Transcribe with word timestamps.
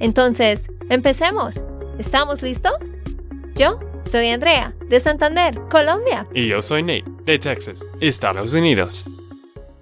Entonces, 0.00 0.68
empecemos. 0.90 1.62
¿Estamos 1.98 2.42
listos? 2.42 2.98
Yo 3.54 3.78
soy 4.02 4.28
Andrea, 4.28 4.74
de 4.88 4.98
Santander, 4.98 5.60
Colombia. 5.70 6.26
Y 6.34 6.48
yo 6.48 6.60
soy 6.60 6.82
Nate, 6.82 7.04
de 7.24 7.38
Texas, 7.38 7.84
Estados 8.00 8.54
Unidos. 8.54 9.04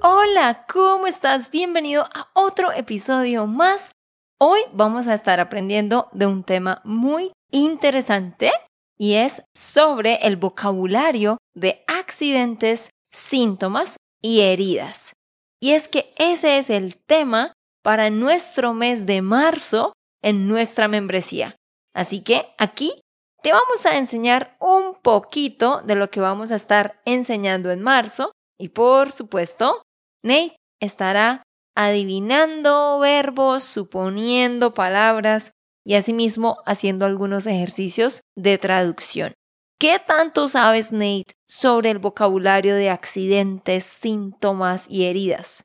Hola, 0.00 0.66
¿cómo 0.70 1.06
estás? 1.06 1.50
Bienvenido 1.50 2.04
a 2.14 2.28
otro 2.34 2.72
episodio 2.72 3.46
más. 3.46 3.92
Hoy 4.38 4.60
vamos 4.72 5.06
a 5.06 5.14
estar 5.14 5.40
aprendiendo 5.40 6.08
de 6.12 6.26
un 6.26 6.44
tema 6.44 6.82
muy 6.84 7.32
interesante 7.50 8.52
y 8.98 9.14
es 9.14 9.42
sobre 9.54 10.16
el 10.26 10.36
vocabulario 10.36 11.38
de 11.54 11.82
accidentes, 11.86 12.90
síntomas 13.10 13.96
y 14.20 14.40
heridas. 14.40 15.12
Y 15.60 15.72
es 15.72 15.88
que 15.88 16.12
ese 16.18 16.58
es 16.58 16.68
el 16.70 16.96
tema 16.96 17.52
para 17.82 18.10
nuestro 18.10 18.74
mes 18.74 19.06
de 19.06 19.22
marzo 19.22 19.92
en 20.22 20.48
nuestra 20.48 20.88
membresía. 20.88 21.56
Así 21.94 22.22
que 22.22 22.46
aquí 22.58 23.02
te 23.42 23.52
vamos 23.52 23.84
a 23.86 23.98
enseñar 23.98 24.56
un 24.60 24.94
poquito 25.02 25.82
de 25.82 25.96
lo 25.96 26.10
que 26.10 26.20
vamos 26.20 26.52
a 26.52 26.56
estar 26.56 27.00
enseñando 27.04 27.70
en 27.70 27.82
marzo 27.82 28.32
y 28.58 28.68
por 28.68 29.10
supuesto, 29.10 29.82
Nate 30.22 30.56
estará 30.80 31.42
adivinando 31.76 32.98
verbos, 33.00 33.64
suponiendo 33.64 34.74
palabras 34.74 35.52
y 35.84 35.94
asimismo 35.94 36.58
haciendo 36.66 37.06
algunos 37.06 37.46
ejercicios 37.46 38.20
de 38.36 38.58
traducción. 38.58 39.32
¿Qué 39.80 39.98
tanto 39.98 40.46
sabes, 40.46 40.92
Nate, 40.92 41.34
sobre 41.48 41.90
el 41.90 41.98
vocabulario 41.98 42.76
de 42.76 42.90
accidentes, 42.90 43.82
síntomas 43.84 44.86
y 44.88 45.06
heridas? 45.06 45.64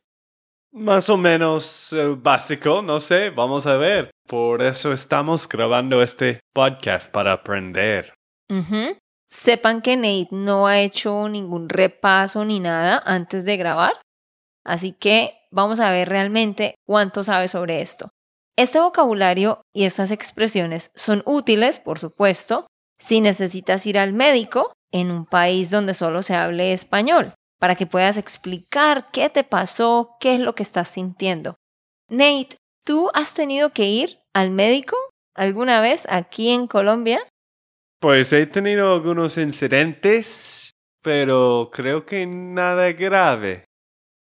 Más 0.78 1.10
o 1.10 1.18
menos 1.18 1.92
el 1.92 2.18
básico, 2.18 2.84
no 2.84 3.00
sé, 3.00 3.32
vamos 3.32 3.66
a 3.66 3.78
ver. 3.78 4.12
Por 4.28 4.62
eso 4.62 4.94
estamos 4.94 5.50
grabando 5.50 6.04
este 6.04 6.40
podcast 6.54 7.12
para 7.12 7.34
aprender. 7.34 8.14
Sepan 9.28 9.82
que 9.82 9.98
Nate 9.98 10.28
no 10.30 10.68
ha 10.68 10.80
hecho 10.80 11.30
ningún 11.30 11.68
repaso 11.68 12.46
ni 12.46 12.60
nada 12.60 13.02
antes 13.04 13.44
de 13.44 13.58
grabar, 13.58 13.94
así 14.64 14.94
que 14.94 15.34
vamos 15.50 15.80
a 15.80 15.90
ver 15.90 16.10
realmente 16.10 16.76
cuánto 16.86 17.24
sabe 17.24 17.48
sobre 17.48 17.82
esto. 17.82 18.10
Este 18.56 18.80
vocabulario 18.80 19.62
y 19.74 19.86
estas 19.86 20.12
expresiones 20.12 20.92
son 20.94 21.24
útiles, 21.26 21.80
por 21.80 21.98
supuesto, 21.98 22.68
si 23.00 23.20
necesitas 23.20 23.84
ir 23.88 23.98
al 23.98 24.14
médico 24.14 24.74
en 24.92 25.10
un 25.10 25.26
país 25.26 25.72
donde 25.72 25.96
solo 25.96 26.22
se 26.22 26.36
hable 26.36 26.72
español, 26.72 27.34
para 27.60 27.76
que 27.76 27.88
puedas 27.88 28.18
explicar 28.18 29.10
qué 29.12 29.30
te 29.30 29.44
pasó, 29.44 30.16
qué 30.20 30.36
es 30.36 30.40
lo 30.40 30.56
que 30.56 30.64
estás 30.64 30.90
sintiendo. 30.90 31.56
Nate, 32.10 32.58
¿tú 32.86 33.10
has 33.14 33.34
tenido 33.34 33.72
que 33.72 33.86
ir 33.86 34.20
al 34.34 34.52
médico 34.52 34.96
alguna 35.36 35.82
vez 35.82 36.08
aquí 36.10 36.50
en 36.50 36.68
Colombia? 36.68 37.20
Pues 38.00 38.32
he 38.34 38.46
tenido 38.46 38.94
algunos 38.94 39.38
incidentes, 39.38 40.72
pero 41.02 41.70
creo 41.72 42.06
que 42.06 42.26
nada 42.28 42.92
grave. 42.92 43.66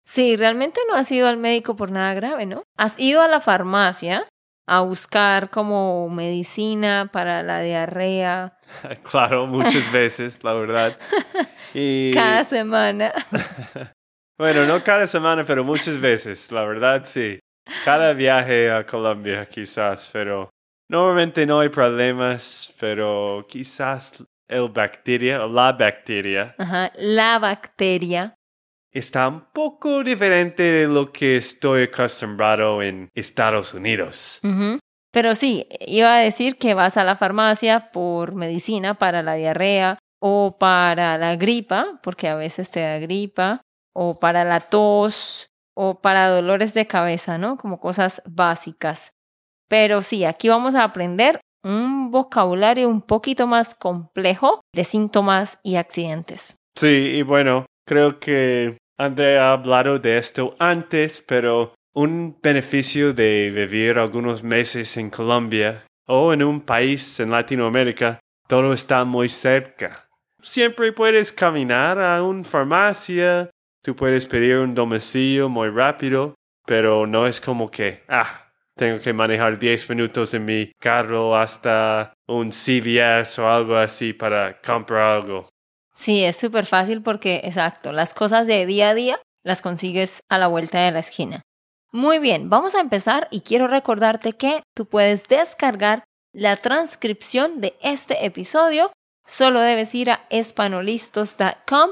Sí, 0.05 0.37
realmente 0.37 0.79
no 0.87 0.95
has 0.95 1.11
ido 1.11 1.27
al 1.27 1.35
médico 1.35 1.75
por 1.75 1.91
nada 1.91 2.13
grave, 2.13 2.45
¿no? 2.45 2.63
Has 2.77 2.97
ido 2.97 3.21
a 3.21 3.27
la 3.27 3.41
farmacia 3.41 4.25
a 4.67 4.81
buscar 4.81 5.49
como 5.49 6.09
medicina 6.09 7.09
para 7.11 7.41
la 7.41 7.61
diarrea. 7.61 8.59
claro, 9.09 9.47
muchas 9.47 9.91
veces, 9.91 10.43
la 10.43 10.53
verdad. 10.53 10.97
Y... 11.73 12.13
Cada 12.13 12.43
semana. 12.45 13.13
bueno, 14.39 14.65
no 14.65 14.81
cada 14.83 15.05
semana, 15.05 15.43
pero 15.43 15.65
muchas 15.65 15.99
veces, 15.99 16.49
la 16.51 16.63
verdad 16.63 17.01
sí. 17.03 17.39
Cada 17.83 18.13
viaje 18.13 18.71
a 18.71 18.85
Colombia 18.85 19.45
quizás, 19.45 20.09
pero 20.11 20.49
normalmente 20.89 21.45
no 21.45 21.59
hay 21.59 21.69
problemas, 21.69 22.73
pero 22.79 23.45
quizás 23.47 24.23
el 24.47 24.69
bacteria 24.69 25.45
o 25.45 25.49
la 25.49 25.73
bacteria. 25.73 26.55
Ajá, 26.57 26.91
la 26.95 27.37
bacteria 27.37 28.36
está 28.91 29.27
un 29.27 29.45
poco 29.53 30.03
diferente 30.03 30.63
de 30.63 30.87
lo 30.87 31.11
que 31.11 31.37
estoy 31.37 31.83
acostumbrado 31.83 32.81
en 32.81 33.09
Estados 33.13 33.73
Unidos. 33.73 34.41
Pero 35.11 35.35
sí, 35.35 35.67
iba 35.85 36.15
a 36.15 36.19
decir 36.19 36.57
que 36.57 36.73
vas 36.73 36.97
a 36.97 37.03
la 37.03 37.15
farmacia 37.15 37.91
por 37.91 38.35
medicina 38.35 38.95
para 38.95 39.23
la 39.23 39.35
diarrea 39.35 39.97
o 40.19 40.57
para 40.59 41.17
la 41.17 41.35
gripa, 41.35 41.99
porque 42.03 42.27
a 42.27 42.35
veces 42.35 42.71
te 42.71 42.81
da 42.81 42.99
gripa, 42.99 43.61
o 43.93 44.19
para 44.19 44.43
la 44.43 44.59
tos, 44.59 45.49
o 45.75 46.01
para 46.01 46.29
dolores 46.29 46.73
de 46.73 46.87
cabeza, 46.87 47.37
¿no? 47.37 47.57
Como 47.57 47.79
cosas 47.79 48.21
básicas. 48.25 49.11
Pero 49.69 50.01
sí, 50.01 50.25
aquí 50.25 50.49
vamos 50.49 50.75
a 50.75 50.83
aprender 50.83 51.39
un 51.63 52.11
vocabulario 52.11 52.89
un 52.89 53.01
poquito 53.01 53.47
más 53.47 53.75
complejo 53.75 54.61
de 54.73 54.83
síntomas 54.83 55.59
y 55.63 55.75
accidentes. 55.75 56.55
Sí, 56.75 56.87
y 56.87 57.21
bueno, 57.21 57.65
creo 57.87 58.19
que 58.19 58.77
André 58.99 59.39
ha 59.39 59.53
hablado 59.53 59.97
de 59.97 60.17
esto 60.17 60.55
antes, 60.59 61.23
pero 61.25 61.73
un 61.95 62.37
beneficio 62.43 63.13
de 63.13 63.49
vivir 63.49 63.97
algunos 63.97 64.43
meses 64.43 64.97
en 64.97 65.09
Colombia 65.09 65.85
o 66.05 66.33
en 66.33 66.43
un 66.43 66.61
país 66.61 67.19
en 67.19 67.31
Latinoamérica, 67.31 68.19
todo 68.47 68.73
está 68.73 69.03
muy 69.05 69.29
cerca. 69.29 70.07
Siempre 70.41 70.91
puedes 70.91 71.33
caminar 71.33 71.99
a 71.99 72.21
una 72.21 72.43
farmacia, 72.43 73.49
tú 73.81 73.95
puedes 73.95 74.25
pedir 74.25 74.57
un 74.57 74.75
domicilio 74.75 75.49
muy 75.49 75.69
rápido, 75.69 76.35
pero 76.65 77.07
no 77.07 77.25
es 77.25 77.41
como 77.41 77.71
que, 77.71 78.03
ah, 78.07 78.47
tengo 78.75 78.99
que 78.99 79.11
manejar 79.13 79.57
10 79.57 79.89
minutos 79.89 80.33
en 80.33 80.45
mi 80.45 80.71
carro 80.79 81.35
hasta 81.35 82.13
un 82.27 82.51
CVS 82.51 83.39
o 83.41 83.49
algo 83.49 83.75
así 83.75 84.13
para 84.13 84.61
comprar 84.61 85.17
algo. 85.21 85.49
Sí, 85.97 86.23
es 86.23 86.37
súper 86.37 86.67
fácil 86.67 87.01
porque, 87.01 87.41
exacto, 87.43 87.91
las 87.91 88.13
cosas 88.13 88.45
de 88.45 88.67
día 88.67 88.89
a 88.89 88.93
día 88.93 89.19
las 89.43 89.63
consigues 89.63 90.19
a 90.29 90.37
la 90.37 90.45
vuelta 90.45 90.79
de 90.81 90.91
la 90.91 90.99
esquina. 90.99 91.41
Muy 91.91 92.19
bien, 92.19 92.51
vamos 92.51 92.75
a 92.75 92.81
empezar 92.81 93.27
y 93.31 93.41
quiero 93.41 93.65
recordarte 93.67 94.33
que 94.33 94.61
tú 94.75 94.85
puedes 94.85 95.27
descargar 95.27 96.03
la 96.33 96.55
transcripción 96.55 97.61
de 97.61 97.75
este 97.81 98.27
episodio. 98.27 98.91
Solo 99.25 99.59
debes 99.59 99.95
ir 99.95 100.11
a 100.11 100.27
espanolistos.com, 100.29 101.89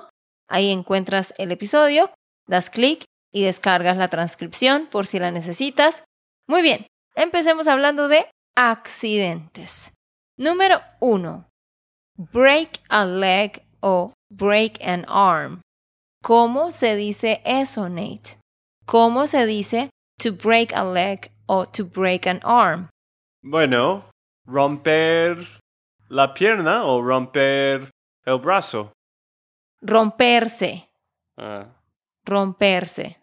ahí 0.49 0.69
encuentras 0.69 1.33
el 1.39 1.51
episodio, 1.51 2.11
das 2.45 2.69
clic 2.69 3.05
y 3.33 3.43
descargas 3.43 3.97
la 3.97 4.09
transcripción 4.09 4.85
por 4.85 5.07
si 5.07 5.17
la 5.17 5.31
necesitas. 5.31 6.03
Muy 6.47 6.61
bien, 6.61 6.85
empecemos 7.15 7.67
hablando 7.67 8.07
de 8.07 8.27
accidentes. 8.55 9.93
Número 10.37 10.79
1. 10.99 11.47
Break 12.17 12.69
a 12.89 13.03
leg 13.03 13.65
o 13.85 14.13
break 14.31 14.83
an 14.83 15.05
arm. 15.07 15.61
¿Cómo 16.23 16.71
se 16.71 16.95
dice 16.95 17.41
eso, 17.45 17.87
Nate? 17.87 18.39
¿Cómo 18.87 19.27
se 19.27 19.45
dice 19.45 19.91
to 20.17 20.33
break 20.33 20.73
a 20.73 20.83
leg 20.83 21.31
o 21.45 21.65
to 21.65 21.85
break 21.85 22.25
an 22.25 22.39
arm? 22.43 22.89
Bueno, 23.43 24.09
romper 24.47 25.37
la 26.09 26.33
pierna 26.33 26.85
o 26.85 27.03
romper 27.03 27.91
el 28.25 28.39
brazo. 28.39 28.91
Romperse. 29.81 30.89
Ah. 31.37 31.67
Romperse. 32.25 33.19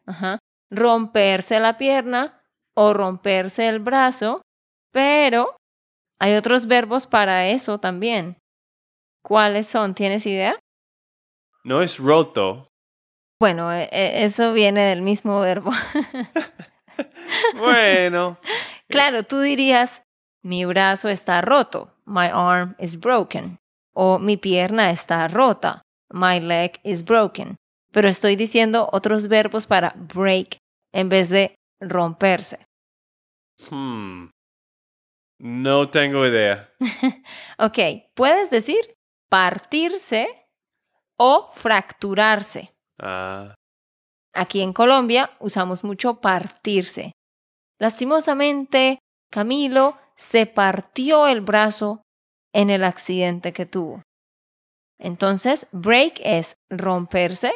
Romperse 0.70 1.59
la 1.59 1.76
pierna 1.76 2.41
o 2.76 2.93
romperse 2.93 3.69
el 3.69 3.81
brazo, 3.81 4.43
pero 4.93 5.56
hay 6.20 6.35
otros 6.35 6.67
verbos 6.67 7.09
para 7.09 7.49
eso 7.49 7.79
también. 7.79 8.37
¿Cuáles 9.23 9.69
son? 9.69 9.95
¿Tienes 9.95 10.27
idea? 10.27 10.59
No 11.65 11.83
es 11.83 11.99
roto. 11.99 12.69
Bueno, 13.41 13.73
e, 13.73 13.89
e, 13.91 14.25
eso 14.25 14.53
viene 14.53 14.83
del 14.83 15.03
mismo 15.03 15.41
verbo. 15.41 15.71
bueno. 17.57 18.39
Claro, 18.89 19.23
tú 19.23 19.41
dirías, 19.41 20.03
mi 20.43 20.67
brazo 20.67 21.09
está 21.09 21.41
roto. 21.41 21.95
My 22.05 22.29
arm 22.31 22.77
is 22.79 23.01
broken. 23.01 23.59
O 23.95 24.19
mi 24.19 24.37
pierna 24.37 24.91
está 24.91 25.29
rota. 25.29 25.81
My 26.11 26.41
leg 26.41 26.79
is 26.85 27.03
broken. 27.03 27.57
Pero 27.91 28.11
estoy 28.11 28.37
diciendo 28.37 28.91
otros 28.93 29.29
verbos 29.29 29.67
para 29.67 29.95
break 29.97 30.59
en 30.93 31.09
vez 31.09 31.31
de 31.31 31.55
romperse. 31.81 32.59
Hmm. 33.71 34.29
No 35.39 35.89
tengo 35.89 36.27
idea. 36.27 36.71
Ok, 37.59 37.79
puedes 38.15 38.51
decir 38.51 38.95
partirse 39.32 40.46
o 41.19 41.49
fracturarse. 41.52 42.75
Ah, 43.00 43.55
Aquí 44.34 44.61
en 44.61 44.75
Colombia 44.75 45.31
usamos 45.40 45.84
mucho 45.84 46.20
partirse. 46.20 47.12
Lastimosamente, 47.81 48.99
Camilo 49.31 49.96
se 50.17 50.44
partió 50.44 51.26
el 51.26 51.40
brazo 51.40 52.02
en 52.52 52.69
el 52.69 52.84
accidente 52.84 53.55
que 53.55 53.64
tuvo. 53.64 54.02
Entonces, 54.99 55.67
break 55.73 56.20
es 56.23 56.56
romperse, 56.70 57.52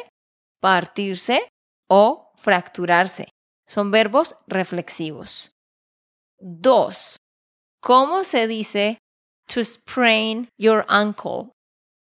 partirse 0.59 1.47
o 1.87 2.31
fracturarse. 2.37 3.29
Son 3.67 3.91
verbos 3.91 4.35
reflexivos. 4.47 5.51
Dos. 6.39 7.17
¿Cómo 7.83 8.23
se 8.23 8.47
dice 8.47 8.97
to 9.45 9.63
sprain 9.63 10.49
your 10.57 10.83
ankle? 10.89 11.51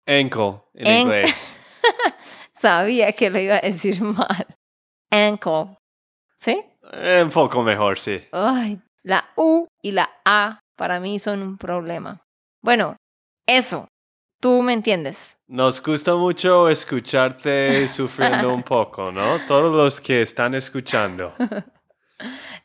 Ankle 0.05 0.61
en 0.73 1.01
inglés. 1.01 1.59
Sabía 2.53 3.11
que 3.13 3.29
lo 3.29 3.39
iba 3.39 3.55
a 3.55 3.61
decir 3.61 4.01
mal. 4.01 4.47
Ankle. 5.09 5.77
¿Sí? 6.37 6.63
Un 7.21 7.29
poco 7.29 7.63
mejor, 7.63 7.99
sí. 7.99 8.23
Ay, 8.31 8.79
la 9.03 9.29
U 9.35 9.67
y 9.81 9.91
la 9.91 10.09
A 10.25 10.59
para 10.75 10.99
mí 10.99 11.19
son 11.19 11.41
un 11.41 11.57
problema. 11.57 12.21
Bueno, 12.61 12.97
eso. 13.47 13.87
Tú 14.41 14.63
me 14.63 14.73
entiendes. 14.73 15.37
Nos 15.47 15.83
gusta 15.83 16.15
mucho 16.15 16.67
escucharte 16.67 17.87
sufriendo 17.87 18.51
un 18.51 18.63
poco, 18.63 19.11
¿no? 19.11 19.45
Todos 19.45 19.71
los 19.75 20.01
que 20.01 20.23
están 20.23 20.55
escuchando. 20.55 21.33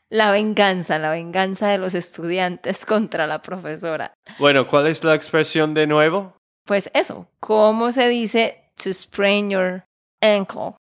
La 0.09 0.31
venganza, 0.31 0.99
la 0.99 1.11
venganza 1.11 1.67
de 1.67 1.77
los 1.77 1.93
estudiantes 1.93 2.85
contra 2.85 3.27
la 3.27 3.41
profesora. 3.41 4.13
Bueno, 4.39 4.65
¿cuál 4.65 4.87
es 4.87 5.03
la 5.03 5.13
expresión 5.15 5.73
de 5.73 5.85
nuevo? 5.85 6.37
Pues 6.67 6.89
eso, 6.93 7.29
¿cómo 7.39 7.93
se 7.93 8.09
dice 8.09 8.73
to 8.75 8.91
sprain 8.91 9.49
your 9.49 9.85
ankle? 10.21 10.75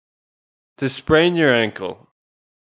To 0.76 0.88
sprain 0.88 1.34
your 1.34 1.52
ankle. 1.52 2.06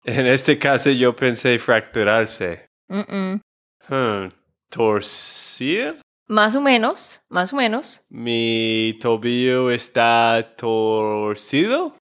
En 0.05 0.25
este 0.25 0.57
caso 0.57 0.89
yo 0.89 1.13
pensé 1.13 1.59
fracturarse. 1.59 2.65
Mm-mm. 2.89 3.41
Hmm, 3.89 4.29
¿Torcer? 4.69 5.99
Más 6.29 6.55
o 6.55 6.61
menos, 6.61 7.21
más 7.27 7.51
o 7.51 7.57
menos. 7.57 8.05
¿Mi 8.09 8.97
tobillo 9.01 9.69
está 9.69 10.55
torcido? 10.55 11.97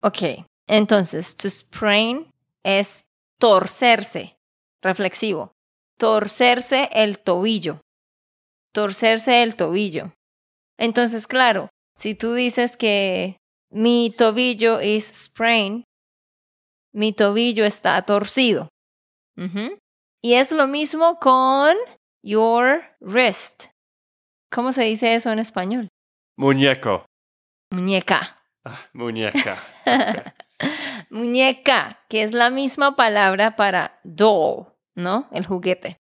Ok, 0.00 0.46
entonces, 0.68 1.36
to 1.36 1.50
sprain 1.50 2.30
es 2.62 3.04
torcerse, 3.40 4.36
reflexivo. 4.80 5.50
Torcerse 5.98 6.88
el 6.92 7.18
tobillo. 7.18 7.80
Torcerse 8.72 9.42
el 9.42 9.56
tobillo. 9.56 10.12
Entonces, 10.80 11.26
claro, 11.26 11.68
si 11.94 12.14
tú 12.14 12.32
dices 12.32 12.78
que 12.78 13.36
mi 13.70 14.10
tobillo 14.16 14.80
is 14.80 15.04
sprained, 15.04 15.84
mi 16.92 17.12
tobillo 17.12 17.66
está 17.66 18.00
torcido. 18.02 18.68
Y 20.22 20.34
es 20.34 20.52
lo 20.52 20.66
mismo 20.66 21.18
con 21.18 21.76
your 22.22 22.82
wrist. 23.00 23.66
¿Cómo 24.50 24.72
se 24.72 24.84
dice 24.84 25.14
eso 25.14 25.30
en 25.30 25.38
español? 25.38 25.88
Muñeco. 26.36 27.04
Muñeca. 27.70 28.42
Ah, 28.64 28.88
muñeca. 28.92 29.58
Muñeca, 31.10 32.04
que 32.08 32.22
es 32.22 32.32
la 32.32 32.50
misma 32.50 32.96
palabra 32.96 33.54
para 33.56 34.00
doll, 34.04 34.72
¿no? 34.94 35.28
El 35.30 35.46
juguete. 35.46 35.96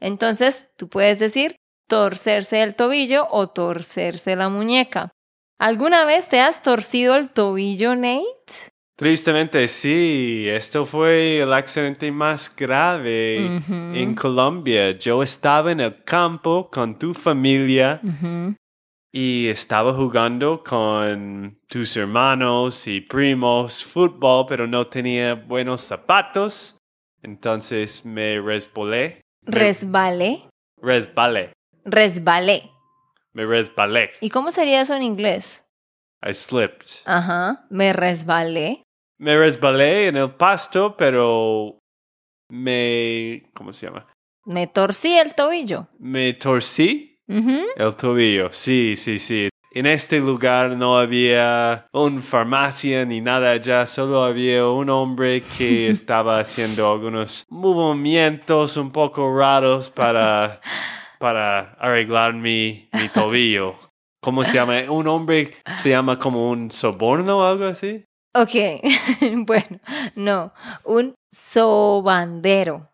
Entonces, 0.00 0.70
tú 0.76 0.88
puedes 0.88 1.18
decir 1.18 1.56
torcerse 1.88 2.62
el 2.62 2.74
tobillo 2.74 3.26
o 3.30 3.48
torcerse 3.48 4.36
la 4.36 4.48
muñeca. 4.48 5.10
¿Alguna 5.58 6.04
vez 6.04 6.28
te 6.28 6.40
has 6.40 6.62
torcido 6.62 7.16
el 7.16 7.30
tobillo, 7.30 7.94
Nate? 7.96 8.70
Tristemente 8.96 9.68
sí, 9.68 10.46
esto 10.48 10.86
fue 10.86 11.40
el 11.40 11.52
accidente 11.52 12.10
más 12.10 12.54
grave 12.56 13.60
en 13.68 14.14
Colombia. 14.14 14.92
Yo 14.92 15.22
estaba 15.22 15.70
en 15.70 15.80
el 15.80 16.02
campo 16.02 16.70
con 16.70 16.98
tu 16.98 17.12
familia 17.12 18.00
y 19.12 19.48
estaba 19.48 19.92
jugando 19.92 20.62
con 20.62 21.58
tus 21.68 21.94
hermanos 21.98 22.86
y 22.86 23.02
primos 23.02 23.84
fútbol, 23.84 24.46
pero 24.48 24.66
no 24.66 24.86
tenía 24.86 25.34
buenos 25.34 25.82
zapatos. 25.82 26.78
Entonces 27.22 28.04
me 28.06 28.40
resbalé. 28.40 29.20
Resbalé. 29.42 30.48
resbalé. 30.80 31.55
Resbalé. 31.86 32.72
Me 33.32 33.46
resbalé. 33.46 34.10
¿Y 34.20 34.30
cómo 34.30 34.50
sería 34.50 34.80
eso 34.80 34.94
en 34.96 35.04
inglés? 35.04 35.64
I 36.20 36.34
slipped. 36.34 37.02
Ajá, 37.04 37.64
me 37.70 37.92
resbalé. 37.92 38.82
Me 39.18 39.36
resbalé 39.36 40.08
en 40.08 40.16
el 40.16 40.34
pasto, 40.34 40.96
pero 40.96 41.78
me... 42.50 43.44
¿Cómo 43.54 43.72
se 43.72 43.86
llama? 43.86 44.06
Me 44.44 44.66
torcí 44.66 45.16
el 45.16 45.34
tobillo. 45.34 45.86
Me 45.98 46.32
torcí 46.34 47.18
el 47.28 47.94
tobillo. 47.96 48.50
Sí, 48.50 48.94
sí, 48.96 49.20
sí. 49.20 49.48
En 49.70 49.86
este 49.86 50.18
lugar 50.18 50.70
no 50.70 50.98
había 50.98 51.86
una 51.92 52.22
farmacia 52.22 53.04
ni 53.04 53.20
nada 53.20 53.50
allá, 53.50 53.86
solo 53.86 54.24
había 54.24 54.66
un 54.66 54.90
hombre 54.90 55.42
que 55.56 55.90
estaba 55.90 56.40
haciendo 56.40 56.90
algunos 56.90 57.44
movimientos 57.48 58.76
un 58.76 58.90
poco 58.90 59.36
raros 59.36 59.90
para, 59.90 60.60
para 61.18 61.74
arreglar 61.78 62.34
mi, 62.34 62.88
mi 62.92 63.08
tobillo. 63.08 63.74
¿Cómo 64.22 64.44
se 64.44 64.54
llama? 64.54 64.90
Un 64.90 65.06
hombre 65.06 65.54
se 65.76 65.90
llama 65.90 66.18
como 66.18 66.50
un 66.50 66.70
soborno 66.70 67.38
o 67.38 67.44
algo 67.44 67.66
así. 67.66 68.04
Ok, 68.34 68.82
bueno, 69.46 69.80
no, 70.14 70.52
un 70.84 71.14
sobandero. 71.32 72.90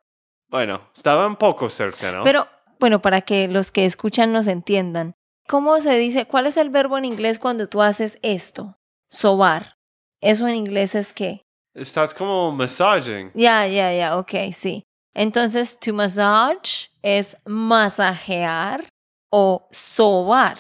Bueno, 0.49 0.83
estaba 0.95 1.27
un 1.27 1.37
poco 1.37 1.69
cerca, 1.69 2.13
¿no? 2.13 2.23
Pero, 2.23 2.47
bueno, 2.79 3.01
para 3.01 3.23
que 3.23 3.49
los 3.49 3.71
que 3.71 3.85
escuchan 3.87 4.33
nos 4.33 4.47
entiendan, 4.47 5.15
¿cómo 5.49 5.81
se 5.81 5.97
dice? 5.99 6.27
¿Cuál 6.27 6.47
es 6.47 6.57
el 6.59 6.71
verbo 6.71 6.99
en 6.99 7.07
inglés 7.07 7.39
cuando 7.39 7.67
tú 7.67 7.83
haces 7.83 8.19
esto? 8.23 8.77
Sobar. 9.11 9.77
¿Eso 10.21 10.47
en 10.47 10.55
inglés 10.55 10.95
es 10.95 11.13
qué? 11.13 11.43
Estás 11.75 12.13
como 12.13 12.53
massaging. 12.53 13.33
Ya, 13.35 13.67
ya, 13.67 13.93
ya, 13.93 14.19
ok, 14.19 14.53
sí. 14.53 14.85
Entonces, 15.15 15.79
to 15.79 15.93
massage 15.93 16.89
es 17.03 17.37
masajear 17.45 18.85
o 19.31 19.67
sobar. 19.71 20.59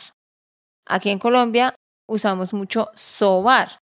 Aquí 0.86 1.10
en 1.10 1.18
Colombia 1.18 1.74
usamos 2.08 2.52
mucho 2.52 2.90
sobar 2.94 3.78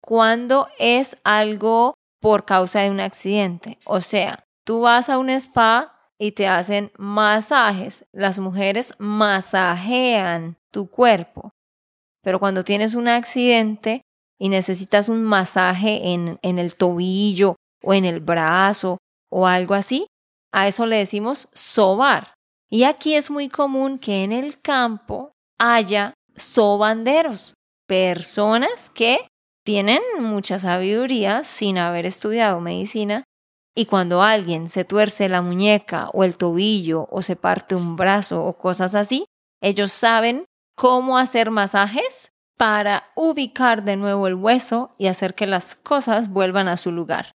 cuando 0.00 0.68
es 0.78 1.16
algo 1.24 1.94
por 2.20 2.44
causa 2.44 2.80
de 2.80 2.90
un 2.90 3.00
accidente. 3.00 3.78
O 3.84 4.00
sea, 4.00 4.44
tú 4.64 4.82
vas 4.82 5.08
a 5.08 5.18
un 5.18 5.30
spa 5.30 5.92
y 6.18 6.32
te 6.32 6.46
hacen 6.46 6.92
masajes. 6.98 8.06
Las 8.12 8.38
mujeres 8.38 8.94
masajean 8.98 10.56
tu 10.70 10.88
cuerpo. 10.88 11.50
Pero 12.22 12.38
cuando 12.38 12.62
tienes 12.62 12.94
un 12.94 13.08
accidente 13.08 14.02
y 14.38 14.48
necesitas 14.48 15.08
un 15.08 15.22
masaje 15.24 16.12
en, 16.12 16.38
en 16.42 16.58
el 16.58 16.76
tobillo 16.76 17.56
o 17.82 17.94
en 17.94 18.04
el 18.04 18.20
brazo 18.20 18.98
o 19.30 19.46
algo 19.46 19.74
así, 19.74 20.06
a 20.52 20.68
eso 20.68 20.86
le 20.86 20.96
decimos 20.96 21.48
sobar. 21.52 22.34
Y 22.70 22.84
aquí 22.84 23.14
es 23.14 23.30
muy 23.30 23.48
común 23.48 23.98
que 23.98 24.24
en 24.24 24.32
el 24.32 24.60
campo 24.60 25.32
haya 25.58 26.14
sobanderos, 26.34 27.54
personas 27.86 28.90
que 28.90 29.28
tienen 29.64 30.02
mucha 30.20 30.58
sabiduría 30.58 31.44
sin 31.44 31.78
haber 31.78 32.06
estudiado 32.06 32.60
medicina 32.60 33.24
y 33.74 33.86
cuando 33.86 34.22
alguien 34.22 34.68
se 34.68 34.84
tuerce 34.84 35.28
la 35.28 35.40
muñeca 35.40 36.10
o 36.12 36.24
el 36.24 36.36
tobillo 36.36 37.06
o 37.10 37.22
se 37.22 37.36
parte 37.36 37.74
un 37.74 37.96
brazo 37.96 38.44
o 38.44 38.58
cosas 38.58 38.94
así, 38.94 39.24
ellos 39.62 39.92
saben 39.92 40.44
cómo 40.76 41.16
hacer 41.16 41.50
masajes 41.50 42.32
para 42.58 43.10
ubicar 43.16 43.82
de 43.82 43.96
nuevo 43.96 44.26
el 44.26 44.34
hueso 44.34 44.94
y 44.98 45.06
hacer 45.06 45.34
que 45.34 45.46
las 45.46 45.74
cosas 45.74 46.28
vuelvan 46.28 46.68
a 46.68 46.76
su 46.76 46.92
lugar. 46.92 47.32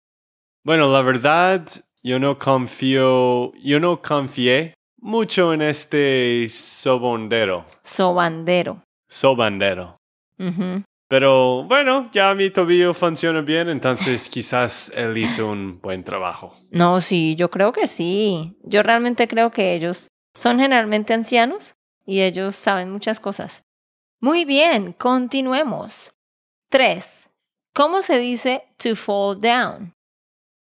Bueno, 0.65 0.91
la 0.91 1.01
verdad, 1.01 1.67
yo 2.04 2.20
no 2.20 2.38
confío, 2.38 3.54
yo 3.56 3.80
no 3.80 4.02
confié 4.02 4.74
mucho 4.98 5.54
en 5.54 5.62
este 5.62 6.48
sobondero, 6.50 7.66
Sobandero. 7.82 8.84
sobandero. 9.08 9.98
Pero 11.08 11.64
bueno, 11.66 12.10
ya 12.12 12.34
mi 12.34 12.50
tobillo 12.50 12.94
funciona 12.94 13.42
bien, 13.42 13.70
entonces 13.70 14.28
quizás 14.30 14.92
él 14.96 15.18
hizo 15.18 15.50
un 15.50 15.80
buen 15.80 16.04
trabajo. 16.04 16.56
No, 16.72 17.00
sí, 17.02 17.36
yo 17.36 17.50
creo 17.52 17.72
que 17.72 17.88
sí. 17.88 18.58
Yo 18.64 18.82
realmente 18.84 19.28
creo 19.28 19.52
que 19.52 19.76
ellos 19.76 20.08
son 20.34 20.60
generalmente 20.60 21.14
ancianos 21.14 21.76
y 22.06 22.22
ellos 22.22 22.56
saben 22.56 22.90
muchas 22.92 23.20
cosas. 23.20 23.64
Muy 24.20 24.44
bien, 24.44 24.94
continuemos. 24.94 26.14
Tres. 26.70 27.30
¿Cómo 27.74 28.02
se 28.02 28.18
dice 28.18 28.64
to 28.78 28.96
fall 28.96 29.40
down? 29.40 29.94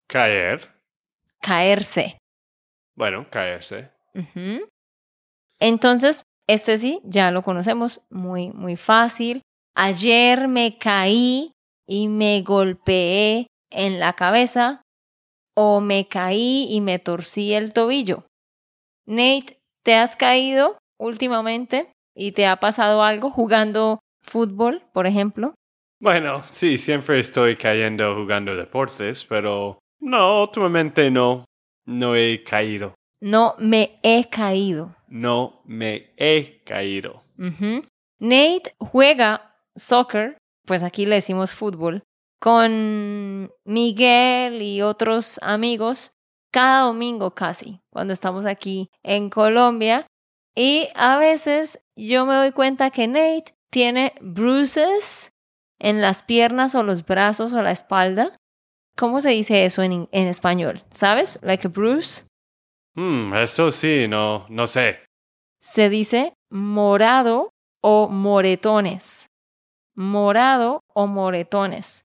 Caer. 0.07 0.78
Caerse. 1.40 2.18
Bueno, 2.97 3.28
caerse. 3.30 3.90
Entonces, 5.61 6.23
este 6.49 6.78
sí, 6.78 7.00
ya 7.04 7.30
lo 7.30 7.42
conocemos, 7.42 8.00
muy, 8.11 8.50
muy 8.50 8.76
fácil. 8.76 9.42
Ayer 9.75 10.49
me 10.49 10.78
caí 10.78 11.52
y 11.87 12.09
me 12.09 12.42
golpeé 12.42 13.47
en 13.71 14.00
la 14.00 14.14
cabeza 14.14 14.83
o 15.54 15.80
me 15.80 16.09
caí 16.09 16.66
y 16.71 16.80
me 16.80 16.99
torcí 16.99 17.52
el 17.52 17.73
tobillo. 17.73 18.25
Nate, 19.07 19.59
¿te 19.85 19.95
has 19.95 20.16
caído 20.16 20.78
últimamente 20.99 21.92
y 22.14 22.33
te 22.33 22.47
ha 22.47 22.57
pasado 22.57 23.02
algo 23.02 23.30
jugando 23.30 24.00
fútbol, 24.23 24.83
por 24.92 25.07
ejemplo? 25.07 25.54
Bueno, 26.00 26.42
sí, 26.49 26.78
siempre 26.78 27.18
estoy 27.18 27.57
cayendo 27.57 28.14
jugando 28.14 28.54
deportes, 28.54 29.25
pero 29.25 29.78
no, 30.00 30.43
últimamente 30.43 31.11
no. 31.11 31.45
No 31.87 32.14
he 32.14 32.45
caído. 32.45 32.95
No 33.21 33.55
me 33.59 33.99
he 34.02 34.28
caído. 34.28 34.95
No 35.09 35.62
me 35.64 36.12
he 36.17 36.62
caído. 36.64 37.23
Nate 38.19 38.75
juega 38.78 39.55
soccer, 39.75 40.37
pues 40.67 40.83
aquí 40.83 41.07
le 41.07 41.17
decimos 41.17 41.55
fútbol, 41.55 42.02
con 42.40 43.50
Miguel 43.64 44.61
y 44.62 44.83
otros 44.83 45.38
amigos 45.43 46.12
cada 46.50 46.83
domingo 46.83 47.35
casi, 47.35 47.81
cuando 47.90 48.12
estamos 48.12 48.47
aquí 48.47 48.90
en 49.02 49.31
Colombia. 49.31 50.07
Y 50.55 50.88
a 50.95 51.19
veces 51.19 51.81
yo 51.97 52.26
me 52.26 52.35
doy 52.35 52.52
cuenta 52.52 52.90
que 52.90 53.07
Nate 53.07 53.55
tiene 53.71 54.14
bruises 54.21 55.31
en 55.78 56.00
las 56.00 56.23
piernas 56.23 56.75
o 56.75 56.83
los 56.83 57.05
brazos 57.05 57.52
o 57.52 57.62
la 57.62 57.71
espalda. 57.71 58.37
¿Cómo 58.99 59.21
se 59.21 59.31
dice 59.31 59.64
eso 59.64 59.83
en, 59.83 60.09
en 60.11 60.26
español? 60.26 60.83
¿Sabes? 60.90 61.38
Like 61.43 61.69
a 61.69 61.71
bruise. 61.71 62.26
Hmm, 62.97 63.33
eso 63.33 63.71
sí, 63.71 64.09
no, 64.09 64.45
no 64.49 64.67
sé. 64.67 65.05
se 65.61 65.88
dice 65.88 66.33
morado 66.50 67.50
o 67.81 68.09
moretones. 68.09 69.26
Morado 69.95 70.81
o 70.95 71.07
moretones. 71.07 72.02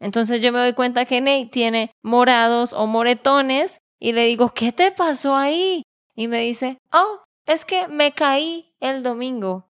Entonces 0.00 0.40
yo 0.40 0.52
me 0.52 0.58
doy 0.58 0.72
cuenta 0.72 1.04
que 1.04 1.20
Nate 1.20 1.50
tiene 1.52 1.90
morados 2.02 2.72
o 2.72 2.86
moretones 2.86 3.78
y 4.00 4.12
le 4.12 4.24
digo, 4.24 4.54
¿qué 4.54 4.72
te 4.72 4.90
pasó 4.90 5.36
ahí? 5.36 5.82
Y 6.16 6.28
me 6.28 6.38
dice, 6.40 6.78
oh, 6.92 7.22
es 7.46 7.64
que 7.66 7.88
me 7.88 8.12
caí 8.12 8.74
el 8.80 9.02
domingo. 9.02 9.68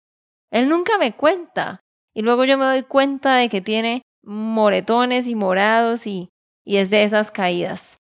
Él 0.50 0.68
nunca 0.68 0.98
me 0.98 1.14
cuenta. 1.14 1.80
Y 2.14 2.22
luego 2.22 2.44
yo 2.44 2.58
me 2.58 2.64
doy 2.64 2.82
cuenta 2.82 3.36
de 3.36 3.48
que 3.48 3.60
tiene 3.60 4.02
moretones 4.24 5.28
y 5.28 5.34
morados 5.34 6.06
y, 6.06 6.28
y 6.68 6.76
es 6.76 6.90
de 6.90 7.02
esas 7.02 7.30
caídas. 7.30 7.98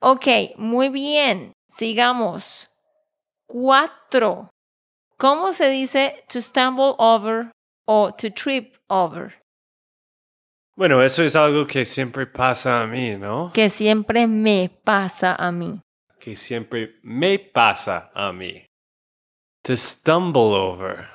Ok, 0.00 0.54
muy 0.58 0.90
bien. 0.90 1.52
Sigamos. 1.68 2.70
Cuatro. 3.48 4.48
¿Cómo 5.18 5.52
se 5.52 5.68
dice 5.70 6.24
to 6.28 6.40
stumble 6.40 6.94
over 6.98 7.50
o 7.84 8.12
to 8.12 8.30
trip 8.30 8.76
over? 8.88 9.42
Bueno, 10.76 11.02
eso 11.02 11.24
es 11.24 11.34
algo 11.34 11.66
que 11.66 11.84
siempre 11.84 12.26
pasa 12.26 12.82
a 12.82 12.86
mí, 12.86 13.16
¿no? 13.16 13.50
Que 13.52 13.68
siempre 13.70 14.28
me 14.28 14.70
pasa 14.84 15.34
a 15.34 15.50
mí. 15.50 15.80
Que 16.20 16.36
siempre 16.36 17.00
me 17.02 17.40
pasa 17.40 18.12
a 18.14 18.30
mí. 18.30 18.64
To 19.64 19.76
stumble 19.76 20.54
over. 20.54 21.08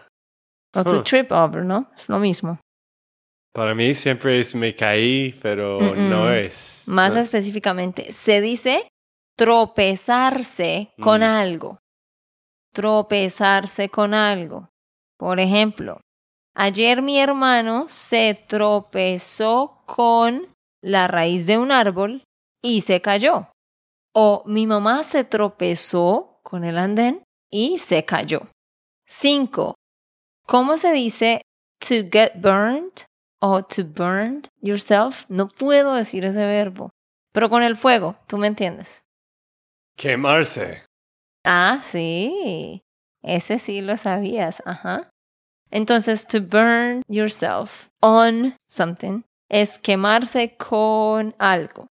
O 0.74 0.84
to 0.84 1.04
trip 1.04 1.32
over, 1.32 1.64
¿no? 1.64 1.90
Es 1.96 2.10
lo 2.10 2.20
mismo. 2.20 2.60
Para 3.54 3.76
mí 3.76 3.94
siempre 3.96 4.40
es 4.40 4.56
me 4.56 4.74
caí, 4.76 5.38
pero 5.42 5.80
no 5.96 6.32
es. 6.32 6.84
Más 6.88 7.14
no- 7.16 7.20
específicamente, 7.20 8.12
se 8.14 8.40
dice 8.42 8.88
tropezarse 9.38 10.94
con 11.02 11.22
Mm. 11.22 11.24
algo. 11.24 11.80
Tropezarse 12.74 13.90
con 13.90 14.14
algo. 14.14 14.70
Por 15.18 15.40
ejemplo, 15.40 16.00
ayer 16.56 17.02
mi 17.02 17.20
hermano 17.20 17.86
se 17.88 18.34
tropezó 18.48 19.84
con 19.86 20.54
la 20.82 21.08
raíz 21.08 21.46
de 21.46 21.58
un 21.58 21.72
árbol 21.72 22.24
y 22.64 22.82
se 22.82 23.02
cayó. 23.02 23.48
O 24.14 24.44
mi 24.46 24.68
mamá 24.68 25.04
se 25.04 25.24
tropezó 25.24 26.40
con 26.44 26.64
el 26.64 26.78
andén 26.78 27.24
y 27.52 27.78
se 27.78 28.04
cayó. 28.06 28.50
5. 29.08 29.76
¿Cómo 30.48 30.78
se 30.78 30.92
dice 30.94 31.42
to 31.80 31.96
get 32.12 32.34
burned 32.36 33.06
o 33.42 33.64
to 33.64 33.84
burn 33.84 34.44
yourself? 34.62 35.26
No 35.30 35.48
puedo 35.48 35.96
decir 35.96 36.26
ese 36.26 36.46
verbo. 36.46 36.92
Pero 37.34 37.50
con 37.50 37.64
el 37.64 37.76
fuego, 37.76 38.16
¿tú 38.28 38.38
me 38.38 38.48
entiendes? 38.48 39.04
Quemarse. 39.98 40.84
Ah, 41.46 41.80
sí. 41.82 42.82
Ese 43.24 43.60
sí 43.60 43.82
lo 43.82 43.98
sabías. 43.98 44.62
Ajá. 44.66 45.10
Entonces, 45.70 46.28
to 46.28 46.42
burn 46.42 47.02
yourself 47.08 47.88
on 48.02 48.56
something 48.70 49.24
es 49.50 49.80
quemarse 49.80 50.56
con 50.58 51.36
algo. 51.40 51.88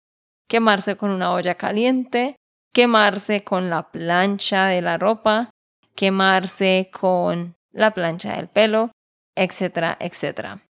Quemarse 0.49 0.97
con 0.97 1.11
una 1.11 1.33
olla 1.33 1.55
caliente, 1.55 2.37
quemarse 2.73 3.45
con 3.45 3.71
la 3.71 3.91
plancha 3.91 4.67
de 4.67 4.83
la 4.83 4.99
ropa, 4.99 5.51
quemarse 5.95 6.91
con 6.93 7.55
la 7.73 7.93
plancha 7.93 8.37
del 8.37 8.49
pelo, 8.49 8.91
etcétera, 9.37 9.97
etcétera. 10.01 10.63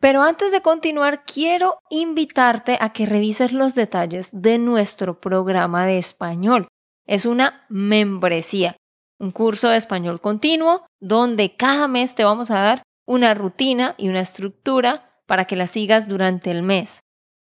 Pero 0.00 0.22
antes 0.22 0.52
de 0.52 0.60
continuar, 0.60 1.24
quiero 1.24 1.78
invitarte 1.90 2.76
a 2.80 2.90
que 2.90 3.06
revises 3.06 3.52
los 3.52 3.74
detalles 3.74 4.30
de 4.32 4.58
nuestro 4.58 5.20
programa 5.20 5.86
de 5.86 5.98
español. 5.98 6.68
Es 7.06 7.24
una 7.24 7.64
membresía, 7.68 8.76
un 9.18 9.30
curso 9.30 9.68
de 9.68 9.76
español 9.76 10.20
continuo 10.20 10.86
donde 11.00 11.56
cada 11.56 11.88
mes 11.88 12.14
te 12.14 12.24
vamos 12.24 12.50
a 12.50 12.60
dar 12.60 12.82
una 13.06 13.34
rutina 13.34 13.94
y 13.96 14.08
una 14.08 14.20
estructura 14.20 15.20
para 15.26 15.44
que 15.44 15.56
la 15.56 15.66
sigas 15.66 16.08
durante 16.08 16.50
el 16.50 16.62
mes. 16.62 17.00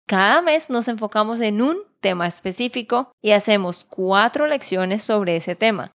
Cada 0.06 0.40
mes 0.40 0.70
nos 0.70 0.88
enfocamos 0.88 1.40
en 1.40 1.60
un 1.60 1.78
tema 2.00 2.26
específico 2.26 3.12
y 3.22 3.32
hacemos 3.32 3.84
cuatro 3.84 4.46
lecciones 4.46 5.02
sobre 5.02 5.36
ese 5.36 5.54
tema. 5.54 5.92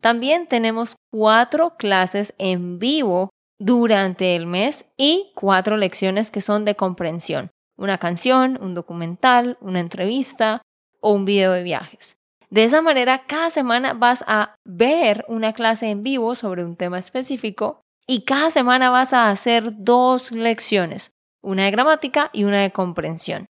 También 0.00 0.46
tenemos 0.46 0.96
cuatro 1.10 1.76
clases 1.76 2.34
en 2.38 2.78
vivo 2.78 3.30
durante 3.58 4.36
el 4.36 4.46
mes 4.46 4.86
y 4.96 5.32
cuatro 5.34 5.76
lecciones 5.76 6.30
que 6.30 6.40
son 6.40 6.64
de 6.64 6.76
comprensión. 6.76 7.50
Una 7.76 7.98
canción, 7.98 8.58
un 8.60 8.74
documental, 8.74 9.58
una 9.60 9.80
entrevista 9.80 10.62
o 11.00 11.12
un 11.12 11.24
video 11.24 11.52
de 11.52 11.62
viajes. 11.62 12.16
De 12.50 12.64
esa 12.64 12.80
manera, 12.80 13.24
cada 13.26 13.50
semana 13.50 13.92
vas 13.92 14.24
a 14.26 14.54
ver 14.64 15.24
una 15.28 15.52
clase 15.52 15.90
en 15.90 16.02
vivo 16.02 16.34
sobre 16.34 16.64
un 16.64 16.76
tema 16.76 16.98
específico 16.98 17.80
y 18.06 18.22
cada 18.22 18.50
semana 18.50 18.88
vas 18.90 19.12
a 19.12 19.30
hacer 19.30 19.72
dos 19.76 20.30
lecciones, 20.30 21.10
una 21.42 21.64
de 21.64 21.72
gramática 21.72 22.30
y 22.32 22.44
una 22.44 22.62
de 22.62 22.70
comprensión. 22.70 23.46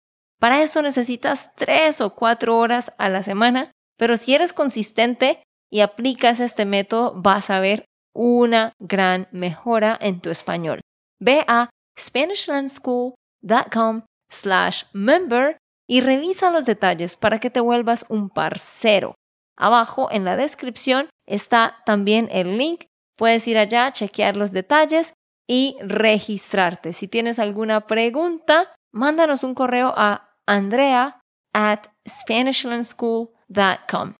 Para 0.41 0.63
eso 0.63 0.83
necesitas 0.83 1.55
tres 1.55 2.01
o 2.01 2.15
cuatro 2.15 2.59
horas 2.59 2.95
a 2.99 3.09
la 3.09 3.23
semana, 3.23 3.71
pero 3.97 4.17
si 4.17 4.35
eres 4.35 4.53
consistente 4.53 5.43
y 5.71 5.81
aplicas 5.81 6.41
este 6.41 6.65
método, 6.65 7.13
vas 7.15 7.51
a 7.51 7.61
ver 7.61 7.85
una 8.15 8.75
gran 8.79 9.29
mejora 9.33 9.99
en 10.01 10.21
tu 10.21 10.31
español. 10.31 10.81
Ve 11.21 11.45
a 11.47 11.71
SpanishLandSchool.com 11.99 14.03
slash 14.31 14.85
member 14.93 15.59
y 15.89 16.01
revisa 16.01 16.51
los 16.51 16.67
detalles 16.67 17.17
para 17.17 17.39
que 17.39 17.51
te 17.51 17.61
vuelvas 17.61 18.07
un 18.09 18.31
parcero. 18.31 19.15
Abajo 19.57 20.09
en 20.11 20.25
la 20.25 20.37
descripción 20.37 21.11
está 21.27 21.77
también 21.85 22.29
el 22.31 22.57
link. 22.57 22.85
Puedes 23.17 23.47
ir 23.49 23.59
allá, 23.59 23.93
chequear 23.93 24.37
los 24.37 24.53
detalles 24.53 25.13
y 25.47 25.77
registrarte. 25.81 26.93
Si 26.93 27.09
tienes 27.09 27.39
alguna 27.39 27.87
pregunta, 27.87 28.75
mándanos 28.93 29.45
un 29.45 29.55
correo 29.55 29.93
a 29.97 30.31
andrea 30.47 31.21
at 31.53 31.87
SpanishLandSchool.com. 32.09 34.15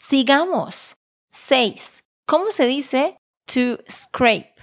Sigamos. 0.00 0.96
6. 1.30 2.00
¿Cómo 2.26 2.50
se 2.50 2.66
dice 2.66 3.16
to 3.46 3.78
scrape? 3.88 4.54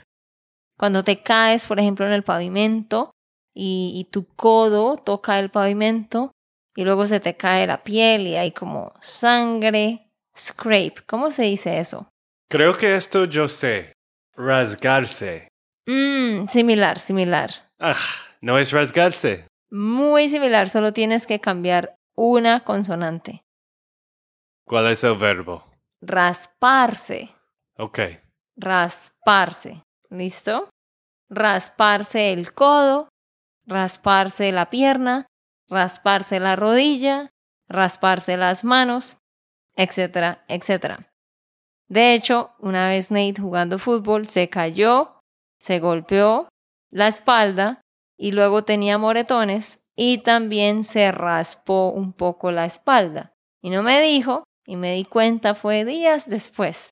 Cuando 0.77 1.03
te 1.03 1.21
caes, 1.21 1.65
por 1.65 1.79
ejemplo, 1.79 2.05
en 2.05 2.13
el 2.13 2.23
pavimento 2.23 3.11
y, 3.53 3.91
y 3.95 4.09
tu 4.11 4.25
codo 4.25 4.97
toca 4.97 5.39
el 5.39 5.51
pavimento 5.51 6.31
y 6.75 6.83
luego 6.83 7.05
se 7.05 7.19
te 7.19 7.35
cae 7.35 7.67
la 7.67 7.83
piel 7.83 8.27
y 8.27 8.35
hay 8.35 8.51
como 8.51 8.93
sangre. 9.01 10.05
Scrape. 10.37 10.95
¿Cómo 11.05 11.31
se 11.31 11.43
dice 11.43 11.79
eso? 11.79 12.09
Creo 12.49 12.73
que 12.73 12.95
esto 12.95 13.25
yo 13.25 13.49
sé. 13.49 13.91
Rasgarse. 14.35 15.49
Mmm, 15.85 16.47
similar, 16.47 16.99
similar. 16.99 17.71
Ah, 17.79 17.97
no 18.39 18.57
es 18.57 18.71
rasgarse. 18.71 19.47
Muy 19.69 20.29
similar, 20.29 20.69
solo 20.69 20.93
tienes 20.93 21.27
que 21.27 21.41
cambiar 21.41 21.95
una 22.15 22.63
consonante. 22.63 23.41
¿Cuál 24.65 24.87
es 24.87 25.03
el 25.03 25.15
verbo? 25.15 25.65
Rasparse. 26.01 27.29
Ok. 27.77 27.99
Rasparse. 28.59 29.83
¿Listo? 30.09 30.69
Rasparse 31.29 32.33
el 32.33 32.53
codo, 32.53 33.09
rasparse 33.65 34.51
la 34.51 34.69
pierna, 34.69 35.27
rasparse 35.69 36.39
la 36.39 36.55
rodilla, 36.55 37.29
rasparse 37.67 38.37
las 38.37 38.63
manos, 38.63 39.17
etcétera, 39.75 40.43
etcétera. 40.47 41.11
De 41.87 42.13
hecho, 42.13 42.51
una 42.59 42.87
vez 42.87 43.11
Nate 43.11 43.41
jugando 43.41 43.79
fútbol 43.79 44.27
se 44.27 44.49
cayó, 44.49 45.19
se 45.59 45.79
golpeó 45.79 46.49
la 46.91 47.07
espalda 47.07 47.81
y 48.17 48.31
luego 48.31 48.63
tenía 48.63 48.97
moretones 48.97 49.79
y 49.95 50.19
también 50.19 50.83
se 50.83 51.11
raspó 51.11 51.89
un 51.89 52.13
poco 52.13 52.51
la 52.51 52.65
espalda. 52.65 53.33
Y 53.61 53.69
no 53.69 53.83
me 53.83 54.01
dijo, 54.01 54.43
y 54.65 54.75
me 54.75 54.93
di 54.93 55.05
cuenta 55.05 55.55
fue 55.55 55.85
días 55.85 56.29
después. 56.29 56.91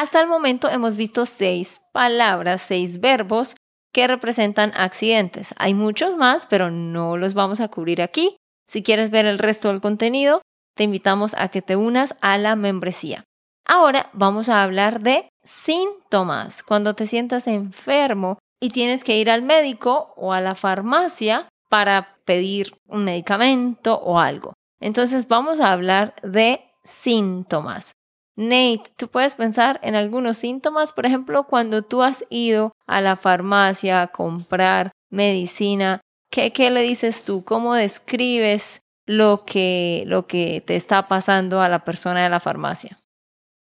Hasta 0.00 0.18
el 0.22 0.28
momento 0.28 0.70
hemos 0.70 0.96
visto 0.96 1.26
seis 1.26 1.82
palabras, 1.92 2.62
seis 2.62 3.00
verbos 3.00 3.54
que 3.92 4.06
representan 4.06 4.72
accidentes. 4.74 5.54
Hay 5.58 5.74
muchos 5.74 6.16
más, 6.16 6.46
pero 6.46 6.70
no 6.70 7.18
los 7.18 7.34
vamos 7.34 7.60
a 7.60 7.68
cubrir 7.68 8.00
aquí. 8.00 8.34
Si 8.66 8.82
quieres 8.82 9.10
ver 9.10 9.26
el 9.26 9.38
resto 9.38 9.68
del 9.68 9.82
contenido, 9.82 10.40
te 10.74 10.84
invitamos 10.84 11.34
a 11.36 11.50
que 11.50 11.60
te 11.60 11.76
unas 11.76 12.16
a 12.22 12.38
la 12.38 12.56
membresía. 12.56 13.24
Ahora 13.66 14.08
vamos 14.14 14.48
a 14.48 14.62
hablar 14.62 15.00
de 15.00 15.28
síntomas. 15.44 16.62
Cuando 16.62 16.94
te 16.94 17.06
sientas 17.06 17.46
enfermo 17.46 18.38
y 18.58 18.70
tienes 18.70 19.04
que 19.04 19.18
ir 19.18 19.30
al 19.30 19.42
médico 19.42 20.14
o 20.16 20.32
a 20.32 20.40
la 20.40 20.54
farmacia 20.54 21.46
para 21.68 22.16
pedir 22.24 22.74
un 22.86 23.04
medicamento 23.04 23.96
o 23.98 24.18
algo. 24.18 24.54
Entonces 24.80 25.28
vamos 25.28 25.60
a 25.60 25.70
hablar 25.72 26.14
de 26.22 26.64
síntomas. 26.84 27.92
Nate, 28.36 28.90
tú 28.96 29.08
puedes 29.08 29.34
pensar 29.34 29.80
en 29.82 29.94
algunos 29.94 30.38
síntomas, 30.38 30.92
por 30.92 31.06
ejemplo, 31.06 31.44
cuando 31.44 31.82
tú 31.82 32.02
has 32.02 32.24
ido 32.30 32.72
a 32.86 33.00
la 33.00 33.16
farmacia 33.16 34.02
a 34.02 34.08
comprar 34.08 34.92
medicina, 35.10 36.00
¿qué, 36.30 36.52
qué 36.52 36.70
le 36.70 36.82
dices 36.82 37.24
tú? 37.24 37.44
¿Cómo 37.44 37.74
describes 37.74 38.82
lo 39.06 39.44
que, 39.44 40.04
lo 40.06 40.26
que 40.26 40.62
te 40.64 40.76
está 40.76 41.08
pasando 41.08 41.60
a 41.60 41.68
la 41.68 41.84
persona 41.84 42.22
de 42.22 42.30
la 42.30 42.40
farmacia? 42.40 42.98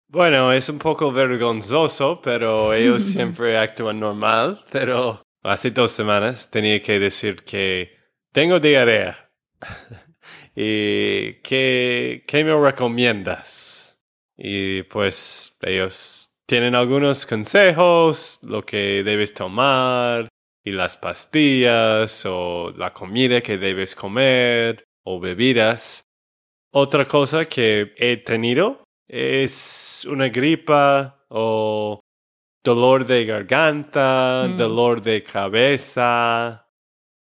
Bueno, 0.09 0.53
es 0.53 0.69
un 0.69 0.79
poco 0.79 1.11
vergonzoso, 1.11 2.21
pero 2.21 2.73
ellos 2.73 3.03
siempre 3.13 3.57
actúan 3.57 3.99
normal. 3.99 4.63
Pero 4.71 5.21
hace 5.43 5.71
dos 5.71 5.91
semanas 5.91 6.49
tenía 6.49 6.81
que 6.81 6.99
decir 6.99 7.43
que 7.43 7.97
tengo 8.31 8.59
diarrea. 8.59 9.31
¿Y 10.55 11.35
qué, 11.41 12.23
qué 12.27 12.43
me 12.43 12.59
recomiendas? 12.59 13.86
Y 14.37 14.83
pues 14.83 15.57
ellos 15.61 16.29
tienen 16.45 16.75
algunos 16.75 17.25
consejos, 17.25 18.39
lo 18.43 18.63
que 18.65 19.03
debes 19.03 19.33
tomar, 19.33 20.27
y 20.63 20.71
las 20.71 20.95
pastillas, 20.97 22.25
o 22.25 22.71
la 22.77 22.93
comida 22.93 23.41
que 23.41 23.57
debes 23.57 23.95
comer, 23.95 24.83
o 25.03 25.19
bebidas. 25.19 26.03
Otra 26.73 27.05
cosa 27.05 27.45
que 27.45 27.93
he 27.97 28.17
tenido 28.17 28.83
es 29.09 30.05
una 30.09 30.27
gripa 30.29 31.25
o 31.29 31.99
dolor 32.63 33.05
de 33.05 33.25
garganta, 33.25 34.45
Mm. 34.49 34.57
dolor 34.57 35.01
de 35.01 35.23
cabeza. 35.23 36.67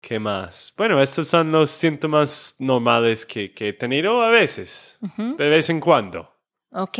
¿Qué 0.03 0.19
más? 0.19 0.73
Bueno, 0.77 1.01
estos 1.01 1.29
son 1.29 1.51
los 1.53 1.71
síntomas 1.71 2.57
normales 2.59 3.25
que, 3.25 3.53
que 3.53 3.69
he 3.69 3.73
tenido 3.73 4.21
a 4.23 4.31
veces, 4.31 4.99
de 5.17 5.49
vez 5.49 5.71
en 5.71 5.81
cuando. 5.81 6.29
Ok, 6.73 6.99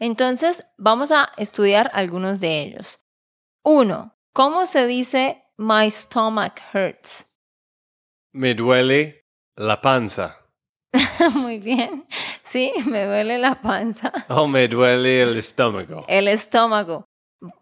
entonces 0.00 0.66
vamos 0.78 1.12
a 1.12 1.30
estudiar 1.36 1.90
algunos 1.94 2.40
de 2.40 2.60
ellos. 2.60 3.00
Uno, 3.64 4.16
¿cómo 4.32 4.66
se 4.66 4.86
dice 4.86 5.44
my 5.56 5.88
stomach 5.90 6.60
hurts? 6.74 7.28
Me 8.32 8.54
duele 8.54 9.24
la 9.56 9.80
panza. 9.80 10.38
Muy 11.34 11.58
bien, 11.58 12.06
sí, 12.42 12.72
me 12.86 13.04
duele 13.04 13.38
la 13.38 13.60
panza, 13.62 14.12
O 14.28 14.46
me 14.48 14.66
duele 14.68 15.22
el 15.22 15.36
estómago. 15.36 16.04
el 16.08 16.28
estómago. 16.28 17.04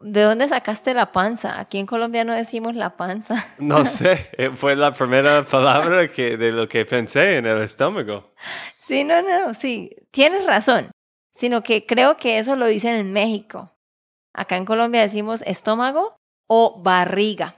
¿De 0.01 0.23
dónde 0.23 0.47
sacaste 0.49 0.93
la 0.93 1.11
panza? 1.13 1.59
Aquí 1.59 1.79
en 1.79 1.87
Colombia 1.87 2.23
no 2.25 2.35
decimos 2.35 2.75
la 2.75 2.97
panza. 2.97 3.47
No 3.59 3.85
sé, 3.85 4.31
eh, 4.39 4.51
fue 4.55 4.77
la 4.77 4.93
primera 4.93 5.43
palabra 5.45 6.09
que, 6.09 6.37
de 6.39 6.53
lo 6.53 6.67
que 6.69 6.87
pensé 6.87 7.37
en 7.37 7.47
el 7.47 7.61
estómago. 7.63 8.33
Sí, 8.81 9.05
no, 9.05 9.21
no, 9.23 9.53
sí, 9.55 9.95
tienes 10.11 10.47
razón. 10.47 10.91
Sino 11.33 11.63
que 11.63 11.87
creo 11.87 12.17
que 12.17 12.39
eso 12.39 12.57
lo 12.57 12.67
dicen 12.67 12.97
en 12.97 13.13
México. 13.13 13.73
Acá 14.35 14.57
en 14.57 14.65
Colombia 14.65 15.01
decimos 15.01 15.43
estómago 15.43 16.17
o 16.49 16.81
barriga. 16.83 17.55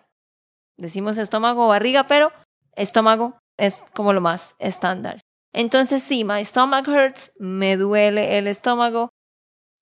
Decimos 0.76 1.18
estómago 1.18 1.66
o 1.66 1.68
barriga, 1.68 2.06
pero 2.06 2.32
estómago 2.74 3.38
es 3.56 3.84
como 3.94 4.12
lo 4.12 4.20
más 4.20 4.56
estándar. 4.58 5.20
Entonces, 5.52 6.02
sí, 6.02 6.24
my 6.24 6.44
stomach 6.44 6.88
hurts, 6.88 7.32
me 7.38 7.76
duele 7.76 8.38
el 8.38 8.46
estómago. 8.46 9.10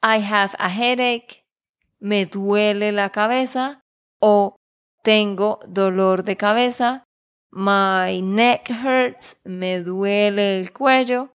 I 0.02 0.22
have 0.22 0.54
a 0.58 0.68
headache, 0.68 1.44
me 2.00 2.26
duele 2.26 2.92
la 2.92 3.10
cabeza. 3.10 3.80
O 4.20 4.56
tengo 5.02 5.60
dolor 5.66 6.24
de 6.24 6.36
cabeza. 6.36 7.04
My 7.52 8.20
neck 8.20 8.70
hurts, 8.70 9.40
me 9.44 9.80
duele 9.80 10.60
el 10.60 10.72
cuello. 10.72 11.32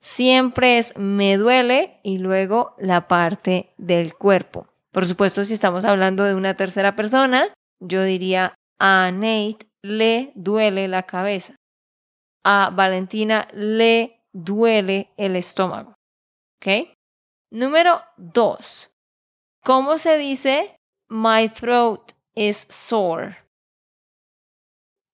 Siempre 0.00 0.78
es 0.78 0.96
me 0.96 1.36
duele 1.36 2.00
y 2.02 2.18
luego 2.18 2.74
la 2.78 3.06
parte 3.06 3.74
del 3.76 4.14
cuerpo. 4.14 4.66
Por 4.92 5.06
supuesto, 5.06 5.44
si 5.44 5.52
estamos 5.52 5.84
hablando 5.84 6.24
de 6.24 6.34
una 6.34 6.56
tercera 6.56 6.96
persona, 6.96 7.52
yo 7.80 8.02
diría 8.02 8.54
a 8.78 9.10
Nate 9.12 9.68
le 9.82 10.32
duele 10.34 10.88
la 10.88 11.02
cabeza. 11.04 11.54
A 12.44 12.70
Valentina 12.74 13.48
le 13.52 14.24
duele 14.32 15.10
el 15.16 15.36
estómago. 15.36 15.94
¿Ok? 16.56 16.88
Número 17.50 18.00
dos. 18.16 18.90
¿Cómo 19.62 19.98
se 19.98 20.16
dice 20.16 20.76
my 21.10 21.48
throat 21.48 22.12
is 22.34 22.66
sore? 22.70 23.36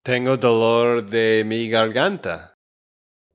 Tengo 0.05 0.37
dolor 0.37 1.05
de 1.05 1.42
mi 1.44 1.68
garganta. 1.68 2.55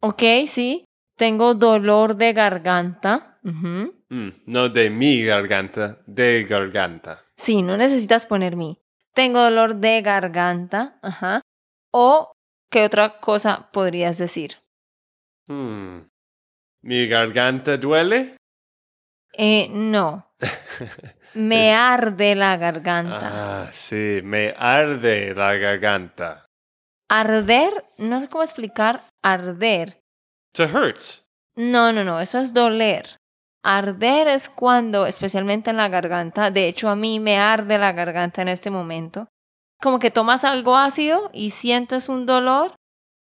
Ok, 0.01 0.23
sí. 0.47 0.85
Tengo 1.21 1.53
dolor 1.53 2.15
de 2.15 2.33
garganta. 2.33 3.37
Mm, 3.43 4.29
no 4.47 4.69
de 4.69 4.89
mi 4.89 5.23
garganta, 5.23 5.99
de 6.07 6.47
garganta. 6.49 7.23
Sí, 7.37 7.61
no 7.61 7.77
necesitas 7.77 8.25
poner 8.25 8.55
mi. 8.55 8.81
Tengo 9.13 9.39
dolor 9.39 9.75
de 9.75 10.01
garganta. 10.01 10.97
Ajá. 11.03 11.41
O, 11.93 12.31
¿qué 12.71 12.85
otra 12.85 13.19
cosa 13.19 13.69
podrías 13.71 14.17
decir? 14.17 14.63
Mm. 15.45 16.07
¿Mi 16.81 17.07
garganta 17.07 17.77
duele? 17.77 18.37
Eh, 19.33 19.67
no. 19.69 20.25
Me 21.35 21.75
arde 21.75 22.33
la 22.33 22.57
garganta. 22.57 23.65
Ah, 23.65 23.69
sí, 23.71 24.21
me 24.23 24.55
arde 24.57 25.35
la 25.35 25.53
garganta. 25.53 26.47
Arder, 27.09 27.85
no 27.99 28.19
sé 28.19 28.27
cómo 28.27 28.43
explicar 28.43 29.03
arder. 29.21 30.00
It 30.57 30.73
hurts. 30.73 31.25
No, 31.55 31.91
no, 31.91 32.03
no, 32.03 32.19
eso 32.19 32.39
es 32.39 32.53
doler. 32.53 33.17
Arder 33.63 34.27
es 34.27 34.49
cuando, 34.49 35.05
especialmente 35.05 35.69
en 35.69 35.77
la 35.77 35.87
garganta, 35.87 36.49
de 36.49 36.67
hecho 36.67 36.89
a 36.89 36.95
mí 36.95 37.19
me 37.19 37.37
arde 37.37 37.77
la 37.77 37.91
garganta 37.91 38.41
en 38.41 38.47
este 38.47 38.71
momento, 38.71 39.27
como 39.81 39.99
que 39.99 40.11
tomas 40.11 40.43
algo 40.43 40.75
ácido 40.75 41.29
y 41.33 41.51
sientes 41.51 42.09
un 42.09 42.25
dolor, 42.25 42.75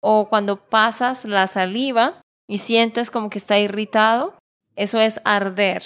o 0.02 0.30
cuando 0.30 0.58
pasas 0.58 1.26
la 1.26 1.48
saliva 1.48 2.22
y 2.48 2.58
sientes 2.58 3.12
como 3.12 3.30
que 3.30 3.38
está 3.38 3.60
irritado, 3.60 4.36
eso 4.76 5.00
es 5.00 5.22
arder. 5.24 5.84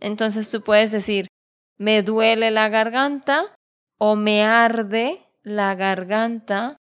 Entonces 0.00 0.50
tú 0.50 0.62
puedes 0.62 0.90
decir, 0.90 1.28
me 1.78 2.02
duele 2.02 2.50
la 2.50 2.68
garganta, 2.68 3.54
o 3.98 4.16
me 4.16 4.42
arde 4.44 5.26
la 5.42 5.74
garganta, 5.74 6.78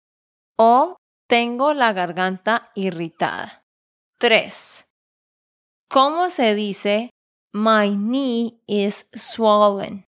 o 0.58 0.96
tengo 1.26 1.74
la 1.74 1.92
garganta 1.92 2.70
irritada. 2.74 3.64
3. 4.18 4.86
¿Cómo 5.88 6.28
se 6.28 6.54
dice 6.54 7.10
my 7.52 7.94
knee 7.94 8.60
is 8.66 9.08
swollen? 9.14 10.06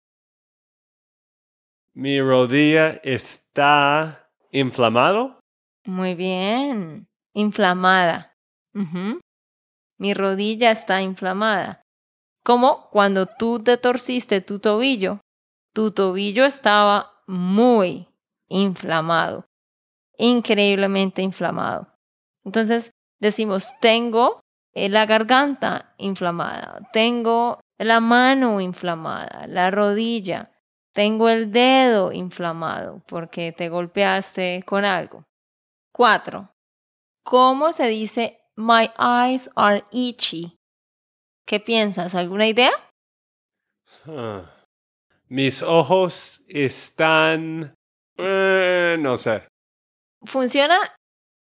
Mi 1.93 2.22
rodilla 2.22 3.00
está 3.04 4.30
inflamado. 4.52 5.39
Muy 5.86 6.15
bien. 6.15 7.08
Inflamada. 7.34 8.34
Mi 9.98 10.13
rodilla 10.13 10.72
está 10.72 11.02
inflamada. 11.02 11.82
Como 12.43 12.89
cuando 12.89 13.26
tú 13.26 13.60
te 13.60 13.78
torciste 13.78 14.41
tu 14.41 14.60
tobillo. 14.60 15.19
Tu 15.74 15.91
tobillo 15.91 16.45
estaba 16.45 17.22
muy 17.28 18.08
inflamado. 18.48 19.45
Increíblemente 20.20 21.22
inflamado. 21.22 21.88
Entonces 22.46 22.92
decimos, 23.22 23.74
tengo 23.80 24.42
eh, 24.76 24.90
la 24.90 25.06
garganta 25.06 25.96
inflamada, 25.98 26.82
tengo 26.92 27.60
la 27.80 28.02
mano 28.02 28.60
inflamada, 28.60 29.48
la 29.48 29.72
rodilla, 29.72 30.52
tengo 30.94 31.30
el 31.30 31.52
dedo 31.52 32.12
inflamado 32.12 33.02
porque 33.08 33.54
te 33.54 33.70
golpeaste 33.70 34.64
con 34.66 34.84
algo. 34.84 35.24
Cuatro. 35.94 36.52
¿Cómo 37.24 37.72
se 37.72 37.88
dice 37.88 38.42
my 38.56 38.90
eyes 39.00 39.50
are 39.56 39.86
itchy? 39.92 40.58
¿Qué 41.48 41.60
piensas? 41.60 42.16
¿Alguna 42.16 42.48
idea? 42.48 42.72
Ah. 44.06 44.52
Mis 45.28 45.62
ojos 45.62 46.44
están... 46.48 47.76
eh, 48.18 48.98
no 49.00 49.18
sé. 49.18 49.49
Funciona 50.24 50.78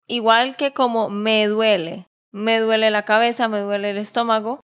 igual 0.07 0.55
que 0.55 0.73
como 0.73 1.09
me 1.09 1.47
duele. 1.47 2.07
Me 2.31 2.59
duele 2.59 2.91
la 2.91 3.05
cabeza, 3.05 3.47
me 3.47 3.59
duele 3.59 3.91
el 3.91 3.97
estómago, 3.97 4.59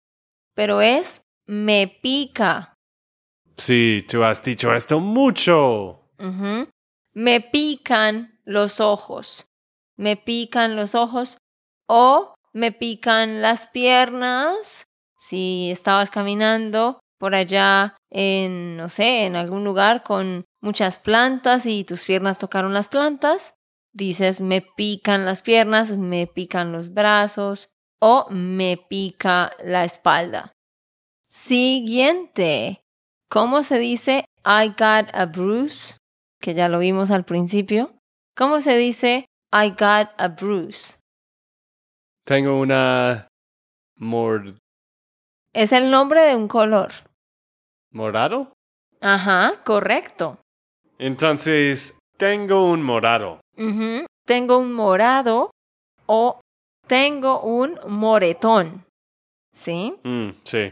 pero 0.54 0.82
es 0.82 1.24
me 1.46 1.88
pica. 1.88 2.74
Sí, 3.56 4.06
tú 4.10 4.24
has 4.24 4.44
dicho 4.44 4.74
esto 4.74 5.00
mucho. 5.00 6.00
Me 7.13 7.42
pican 7.42 8.39
los 8.44 8.80
ojos. 8.80 9.46
Me 9.96 10.18
pican 10.18 10.76
los 10.76 10.96
ojos 10.96 11.38
o 11.88 12.34
me 12.54 12.72
pican 12.72 13.42
las 13.42 13.68
piernas. 13.68 14.86
Si 15.18 15.70
estabas 15.72 16.10
caminando 16.10 17.00
por 17.18 17.36
allá 17.36 17.96
en, 18.10 18.76
no 18.76 18.89
sé, 18.89 19.26
en 19.26 19.36
algún 19.36 19.63
lugar 19.63 20.04
con 20.04 20.46
muchas 20.62 21.00
plantas 21.00 21.66
y 21.66 21.84
tus 21.84 22.04
piernas 22.04 22.39
tocaron 22.39 22.74
las 22.74 22.88
plantas, 22.88 23.54
dices 23.93 24.41
me 24.41 24.62
pican 24.62 25.25
las 25.25 25.41
piernas, 25.41 25.97
me 25.97 26.27
pican 26.27 26.71
los 26.71 26.93
brazos 26.93 27.69
o 28.01 28.27
me 28.29 28.77
pica 28.77 29.51
la 29.63 29.86
espalda. 29.86 30.51
Siguiente. 31.29 32.82
¿Cómo 33.29 33.63
se 33.63 33.79
dice 33.79 34.25
I 34.45 34.69
got 34.69 35.10
a 35.13 35.25
bruise? 35.25 35.97
Que 36.39 36.53
ya 36.53 36.67
lo 36.67 36.79
vimos 36.79 37.10
al 37.12 37.23
principio. 37.23 37.97
¿Cómo 38.36 38.60
se 38.60 38.77
dice 38.77 39.25
I 39.51 39.69
got 39.69 40.10
a 40.17 40.27
bruise? 40.27 40.99
Tengo 42.25 42.60
una... 42.60 43.27
Mor... 43.95 44.58
Es 45.53 45.71
el 45.71 45.91
nombre 45.91 46.21
de 46.21 46.36
un 46.36 46.47
color. 46.47 46.91
¿Morado? 47.91 48.53
Ajá, 49.01 49.62
correcto. 49.63 50.39
Entonces, 50.97 51.97
tengo 52.23 52.71
un 52.71 52.81
morado. 52.81 53.41
Tengo 54.25 54.57
un 54.57 54.71
morado 54.71 55.51
o 56.05 56.39
tengo 56.88 57.41
un 57.41 57.77
moretón. 57.86 58.86
¿Sí? 59.51 59.93
Mm, 60.05 60.29
sí. 60.45 60.71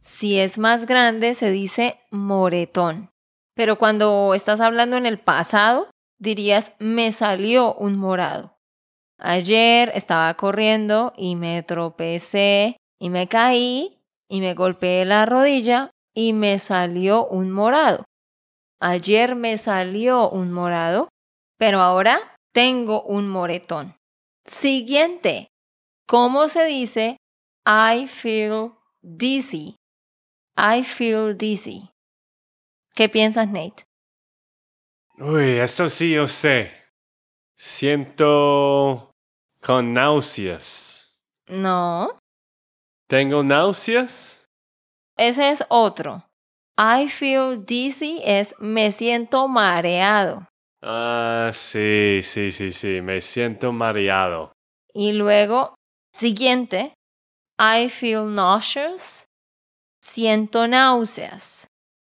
Si 0.00 0.38
es 0.38 0.58
más 0.58 0.84
grande, 0.84 1.32
se 1.32 1.50
dice 1.50 1.98
moretón. 2.10 3.08
Pero 3.54 3.78
cuando 3.78 4.34
estás 4.34 4.60
hablando 4.60 4.98
en 4.98 5.06
el 5.06 5.18
pasado, 5.18 5.88
dirías 6.18 6.74
me 6.78 7.12
salió 7.12 7.72
un 7.72 7.96
morado. 7.96 8.58
Ayer 9.18 9.90
estaba 9.94 10.34
corriendo 10.34 11.14
y 11.16 11.34
me 11.34 11.62
tropecé 11.62 12.76
y 13.00 13.08
me 13.08 13.26
caí 13.26 13.96
y 14.28 14.42
me 14.42 14.52
golpeé 14.52 15.06
la 15.06 15.24
rodilla 15.24 15.92
y 16.14 16.34
me 16.34 16.58
salió 16.58 17.26
un 17.26 17.50
morado. 17.50 18.04
Ayer 18.80 19.34
me 19.34 19.56
salió 19.58 20.30
un 20.30 20.52
morado, 20.52 21.08
pero 21.58 21.80
ahora 21.80 22.34
tengo 22.52 23.02
un 23.02 23.28
moretón. 23.28 23.94
Siguiente. 24.46 25.48
¿Cómo 26.06 26.48
se 26.48 26.64
dice 26.64 27.16
I 27.66 28.06
feel 28.06 28.72
dizzy? 29.02 29.76
I 30.56 30.82
feel 30.82 31.36
dizzy. 31.36 31.90
¿Qué 32.94 33.08
piensas, 33.08 33.48
Nate? 33.48 33.84
Uy, 35.18 35.58
esto 35.58 35.88
sí 35.88 36.12
yo 36.14 36.26
sé. 36.26 36.72
Siento 37.56 39.12
con 39.62 39.92
náuseas. 39.92 41.12
No, 41.46 42.18
¿Tengo 43.08 43.42
náuseas? 43.42 44.46
ese 45.16 45.50
es 45.50 45.62
otro. 45.68 46.24
I 46.82 47.08
feel 47.08 47.62
dizzy 47.62 48.22
es 48.24 48.54
me 48.58 48.90
siento 48.90 49.48
mareado. 49.48 50.48
Ah, 50.82 51.50
sí, 51.52 52.20
sí, 52.22 52.50
sí, 52.50 52.72
sí. 52.72 53.02
Me 53.02 53.20
siento 53.20 53.70
mareado. 53.70 54.52
Y 54.94 55.12
luego, 55.12 55.74
siguiente, 56.16 56.94
I 57.58 57.90
feel 57.90 58.32
nauseous, 58.32 59.26
siento 60.02 60.66
náuseas 60.66 61.66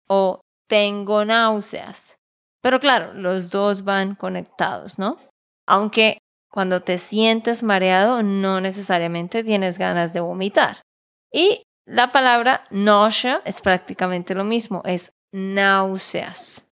o 0.09 0.41
tengo 0.69 1.25
náuseas. 1.25 2.15
Pero 2.63 2.79
claro, 2.79 3.15
los 3.15 3.51
dos 3.51 3.83
van 3.83 4.15
conectados, 4.15 4.97
¿no? 4.97 5.17
Aunque 5.67 6.19
cuando 6.53 6.83
te 6.83 6.99
sientes 6.99 7.65
mareado 7.65 8.23
no 8.23 8.61
necesariamente 8.61 9.43
tienes 9.43 9.77
ganas 9.77 10.13
de 10.13 10.21
vomitar. 10.21 10.83
Y 11.33 11.65
la 11.87 12.13
palabra 12.13 12.65
nausea 12.71 13.43
es 13.45 13.61
prácticamente 13.61 14.35
lo 14.35 14.45
mismo, 14.45 14.83
es 14.85 15.13
náuseas. 15.33 16.71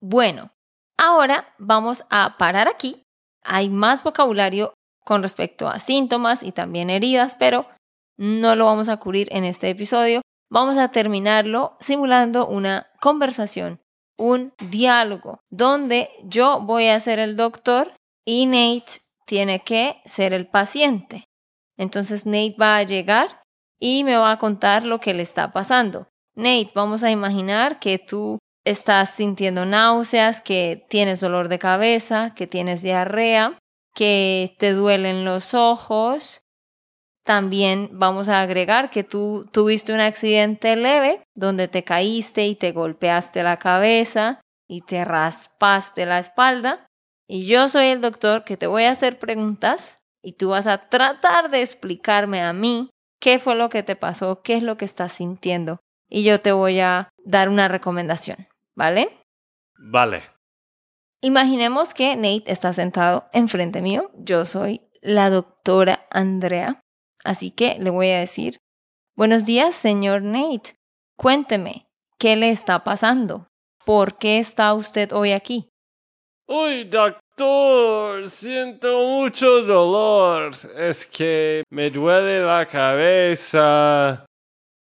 Bueno, 0.00 0.52
ahora 0.98 1.54
vamos 1.58 2.04
a 2.10 2.36
parar 2.36 2.68
aquí. 2.68 3.02
Hay 3.42 3.70
más 3.70 4.02
vocabulario 4.02 4.74
con 5.04 5.22
respecto 5.22 5.68
a 5.68 5.78
síntomas 5.78 6.42
y 6.42 6.52
también 6.52 6.90
heridas, 6.90 7.36
pero 7.36 7.66
no 8.18 8.56
lo 8.56 8.66
vamos 8.66 8.88
a 8.88 8.98
cubrir 8.98 9.28
en 9.32 9.44
este 9.44 9.70
episodio. 9.70 10.20
Vamos 10.50 10.76
a 10.76 10.88
terminarlo 10.88 11.76
simulando 11.80 12.46
una 12.46 12.90
conversación, 13.00 13.80
un 14.18 14.52
diálogo, 14.58 15.40
donde 15.50 16.10
yo 16.24 16.60
voy 16.60 16.88
a 16.88 17.00
ser 17.00 17.18
el 17.18 17.36
doctor 17.36 17.92
y 18.26 18.46
Nate 18.46 19.00
tiene 19.24 19.60
que 19.60 20.02
ser 20.04 20.34
el 20.34 20.46
paciente. 20.46 21.24
Entonces 21.78 22.26
Nate 22.26 22.56
va 22.60 22.76
a 22.76 22.82
llegar 22.82 23.42
y 23.80 24.04
me 24.04 24.16
va 24.16 24.32
a 24.32 24.38
contar 24.38 24.84
lo 24.84 25.00
que 25.00 25.14
le 25.14 25.22
está 25.22 25.52
pasando. 25.52 26.08
Nate, 26.34 26.70
vamos 26.74 27.02
a 27.02 27.10
imaginar 27.10 27.78
que 27.78 27.98
tú 27.98 28.38
estás 28.64 29.10
sintiendo 29.10 29.64
náuseas, 29.64 30.40
que 30.40 30.84
tienes 30.88 31.20
dolor 31.20 31.48
de 31.48 31.58
cabeza, 31.58 32.34
que 32.34 32.46
tienes 32.46 32.82
diarrea, 32.82 33.58
que 33.94 34.54
te 34.58 34.72
duelen 34.72 35.24
los 35.24 35.54
ojos. 35.54 36.42
También 37.24 37.90
vamos 37.92 38.28
a 38.28 38.40
agregar 38.40 38.90
que 38.90 39.04
tú 39.04 39.48
tuviste 39.52 39.92
un 39.92 40.00
accidente 40.00 40.76
leve 40.76 41.22
donde 41.34 41.68
te 41.68 41.84
caíste 41.84 42.46
y 42.46 42.54
te 42.54 42.72
golpeaste 42.72 43.42
la 43.42 43.58
cabeza 43.58 44.40
y 44.68 44.82
te 44.82 45.04
raspaste 45.04 46.06
la 46.06 46.18
espalda. 46.18 46.86
Y 47.26 47.46
yo 47.46 47.68
soy 47.68 47.86
el 47.86 48.00
doctor 48.00 48.44
que 48.44 48.56
te 48.56 48.66
voy 48.66 48.84
a 48.84 48.92
hacer 48.92 49.18
preguntas 49.18 49.98
y 50.22 50.34
tú 50.34 50.50
vas 50.50 50.66
a 50.66 50.88
tratar 50.88 51.50
de 51.50 51.60
explicarme 51.60 52.42
a 52.42 52.52
mí 52.52 52.90
qué 53.20 53.38
fue 53.38 53.54
lo 53.54 53.68
que 53.68 53.82
te 53.82 53.96
pasó, 53.96 54.42
qué 54.42 54.56
es 54.56 54.62
lo 54.62 54.76
que 54.76 54.84
estás 54.84 55.12
sintiendo. 55.12 55.80
Y 56.08 56.22
yo 56.22 56.40
te 56.40 56.52
voy 56.52 56.80
a 56.80 57.10
dar 57.24 57.48
una 57.48 57.68
recomendación, 57.68 58.48
¿vale? 58.74 59.10
Vale. 59.78 60.22
Imaginemos 61.20 61.94
que 61.94 62.14
Nate 62.16 62.44
está 62.46 62.72
sentado 62.72 63.28
enfrente 63.32 63.82
mío. 63.82 64.10
Yo 64.14 64.44
soy 64.44 64.82
la 65.02 65.30
doctora 65.30 66.06
Andrea. 66.10 66.80
Así 67.24 67.50
que 67.50 67.78
le 67.78 67.90
voy 67.90 68.10
a 68.10 68.20
decir, 68.20 68.58
buenos 69.16 69.44
días, 69.44 69.74
señor 69.74 70.22
Nate. 70.22 70.76
Cuénteme, 71.16 71.88
¿qué 72.18 72.36
le 72.36 72.50
está 72.50 72.84
pasando? 72.84 73.48
¿Por 73.84 74.16
qué 74.18 74.38
está 74.38 74.72
usted 74.74 75.12
hoy 75.12 75.32
aquí? 75.32 75.68
Uy, 76.50 76.84
doctor, 76.84 78.26
siento 78.26 79.04
mucho 79.04 79.62
dolor. 79.64 80.52
Es 80.78 81.06
que 81.06 81.62
me 81.68 81.90
duele 81.90 82.40
la 82.40 82.64
cabeza. 82.64 84.24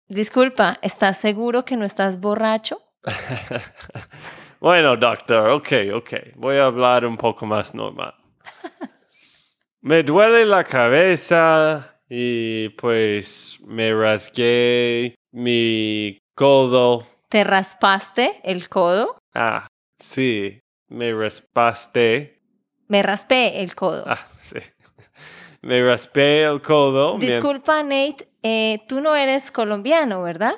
Disculpa, 0.08 0.80
¿estás 0.82 1.18
seguro 1.18 1.64
que 1.64 1.76
no 1.76 1.84
estás 1.84 2.18
borracho? 2.18 2.82
bueno, 4.60 4.96
doctor, 4.96 5.50
ok, 5.50 5.72
ok. 5.94 6.10
Voy 6.34 6.56
a 6.56 6.64
hablar 6.64 7.06
un 7.06 7.16
poco 7.16 7.46
más 7.46 7.72
normal. 7.76 8.12
me 9.82 10.02
duele 10.02 10.44
la 10.44 10.64
cabeza 10.64 12.00
y 12.08 12.70
pues 12.70 13.60
me 13.64 13.94
rasgué 13.94 15.14
mi 15.30 16.18
codo. 16.34 17.06
¿Te 17.28 17.44
raspaste 17.44 18.40
el 18.42 18.68
codo? 18.68 19.16
Ah, 19.32 19.68
sí, 20.00 20.61
me 20.92 21.12
raspaste. 21.12 22.40
Me 22.88 23.02
raspé 23.02 23.62
el 23.62 23.74
codo. 23.74 24.04
Ah, 24.06 24.28
sí. 24.40 24.58
Me 25.62 25.80
raspé 25.80 26.42
el 26.42 26.60
codo. 26.60 27.18
Disculpa, 27.18 27.84
Nate, 27.84 28.28
eh, 28.42 28.80
tú 28.88 29.00
no 29.00 29.14
eres 29.14 29.52
colombiano, 29.52 30.20
¿verdad? 30.20 30.54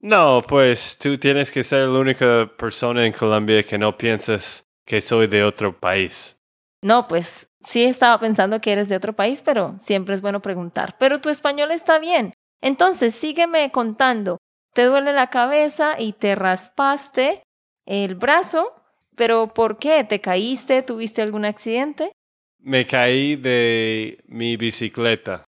No, 0.00 0.42
pues 0.48 0.96
tú 0.98 1.18
tienes 1.18 1.50
que 1.50 1.62
ser 1.62 1.86
la 1.86 1.98
única 1.98 2.50
persona 2.56 3.04
en 3.04 3.12
Colombia 3.12 3.62
que 3.62 3.76
no 3.76 3.96
piensas 3.96 4.64
que 4.86 5.02
soy 5.02 5.26
de 5.26 5.44
otro 5.44 5.78
país. 5.78 6.40
No, 6.82 7.06
pues 7.06 7.50
sí 7.60 7.84
estaba 7.84 8.18
pensando 8.18 8.60
que 8.60 8.72
eres 8.72 8.88
de 8.88 8.96
otro 8.96 9.12
país, 9.12 9.42
pero 9.42 9.76
siempre 9.78 10.14
es 10.14 10.22
bueno 10.22 10.40
preguntar. 10.40 10.96
Pero 10.98 11.20
tu 11.20 11.28
español 11.28 11.70
está 11.70 11.98
bien. 11.98 12.32
Entonces, 12.62 13.14
sígueme 13.14 13.70
contando. 13.70 14.38
Te 14.72 14.84
duele 14.84 15.12
la 15.12 15.28
cabeza 15.28 16.00
y 16.00 16.14
te 16.14 16.34
raspaste 16.34 17.42
el 17.86 18.14
brazo, 18.14 18.74
pero 19.16 19.48
¿por 19.48 19.78
qué? 19.78 20.04
¿Te 20.04 20.20
caíste? 20.20 20.82
¿Tuviste 20.82 21.22
algún 21.22 21.44
accidente? 21.44 22.12
Me 22.58 22.86
caí 22.86 23.36
de 23.36 24.22
mi 24.26 24.56
bicicleta. 24.56 25.44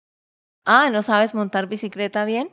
Ah, 0.65 0.91
¿no 0.91 1.03
sabes 1.03 1.35
montar 1.35 1.67
bicicleta 1.67 2.25
bien? 2.25 2.51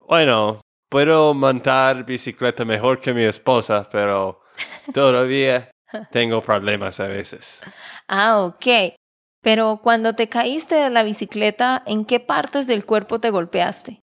Bueno, 0.00 0.60
puedo 0.90 1.32
montar 1.34 2.04
bicicleta 2.04 2.64
mejor 2.64 3.00
que 3.00 3.14
mi 3.14 3.22
esposa, 3.22 3.88
pero 3.90 4.40
todavía 4.94 5.70
tengo 6.10 6.40
problemas 6.40 7.00
a 7.00 7.08
veces. 7.08 7.62
Ah, 8.08 8.40
ok. 8.40 8.94
Pero 9.42 9.80
cuando 9.82 10.14
te 10.14 10.28
caíste 10.28 10.74
de 10.74 10.90
la 10.90 11.02
bicicleta, 11.02 11.82
¿en 11.86 12.06
qué 12.06 12.18
partes 12.18 12.66
del 12.66 12.86
cuerpo 12.86 13.20
te 13.20 13.30
golpeaste? 13.30 14.00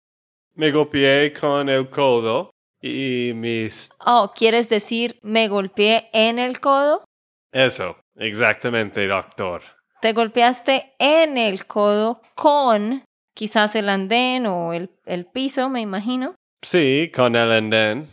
Me 0.54 0.70
golpeé 0.70 1.32
con 1.34 1.68
el 1.68 1.90
codo 1.90 2.50
y 2.86 3.34
mis... 3.34 3.90
Oh, 4.04 4.32
¿quieres 4.34 4.68
decir 4.68 5.18
me 5.22 5.48
golpeé 5.48 6.08
en 6.12 6.38
el 6.38 6.60
codo? 6.60 7.04
Eso, 7.52 7.96
exactamente, 8.16 9.06
doctor. 9.06 9.62
Te 10.00 10.12
golpeaste 10.12 10.94
en 10.98 11.38
el 11.38 11.66
codo 11.66 12.22
con 12.34 13.04
quizás 13.34 13.74
el 13.76 13.88
andén 13.88 14.46
o 14.46 14.72
el, 14.72 14.90
el 15.04 15.26
piso, 15.26 15.68
me 15.68 15.80
imagino. 15.80 16.34
Sí, 16.62 17.10
con 17.14 17.36
el 17.36 17.52
andén. 17.52 18.08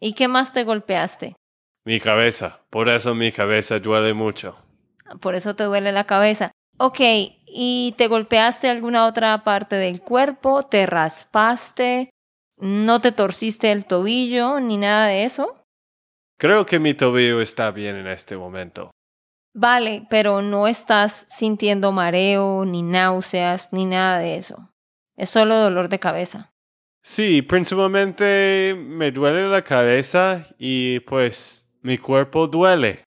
¿Y 0.00 0.14
qué 0.14 0.28
más 0.28 0.52
te 0.52 0.64
golpeaste? 0.64 1.34
Mi 1.84 2.00
cabeza. 2.00 2.60
Por 2.70 2.88
eso 2.88 3.14
mi 3.14 3.32
cabeza 3.32 3.78
duele 3.78 4.14
mucho. 4.14 4.56
Por 5.20 5.34
eso 5.34 5.54
te 5.54 5.64
duele 5.64 5.92
la 5.92 6.04
cabeza. 6.04 6.52
Ok, 6.78 7.00
¿y 7.46 7.94
te 7.98 8.08
golpeaste 8.08 8.68
alguna 8.68 9.06
otra 9.06 9.44
parte 9.44 9.76
del 9.76 10.00
cuerpo? 10.00 10.62
¿Te 10.62 10.86
raspaste? 10.86 12.10
¿No 12.62 13.00
te 13.00 13.10
torciste 13.10 13.72
el 13.72 13.84
tobillo 13.86 14.60
ni 14.60 14.76
nada 14.76 15.08
de 15.08 15.24
eso? 15.24 15.64
Creo 16.38 16.64
que 16.64 16.78
mi 16.78 16.94
tobillo 16.94 17.40
está 17.40 17.72
bien 17.72 17.96
en 17.96 18.06
este 18.06 18.36
momento. 18.36 18.92
Vale, 19.52 20.06
pero 20.08 20.42
no 20.42 20.68
estás 20.68 21.26
sintiendo 21.28 21.90
mareo, 21.90 22.64
ni 22.64 22.82
náuseas, 22.82 23.72
ni 23.72 23.84
nada 23.84 24.20
de 24.20 24.36
eso. 24.36 24.70
Es 25.16 25.30
solo 25.30 25.56
dolor 25.56 25.88
de 25.88 25.98
cabeza. 25.98 26.52
Sí, 27.02 27.42
principalmente 27.42 28.76
me 28.78 29.10
duele 29.10 29.48
la 29.48 29.62
cabeza 29.62 30.46
y 30.56 31.00
pues 31.00 31.68
mi 31.80 31.98
cuerpo 31.98 32.46
duele. 32.46 33.02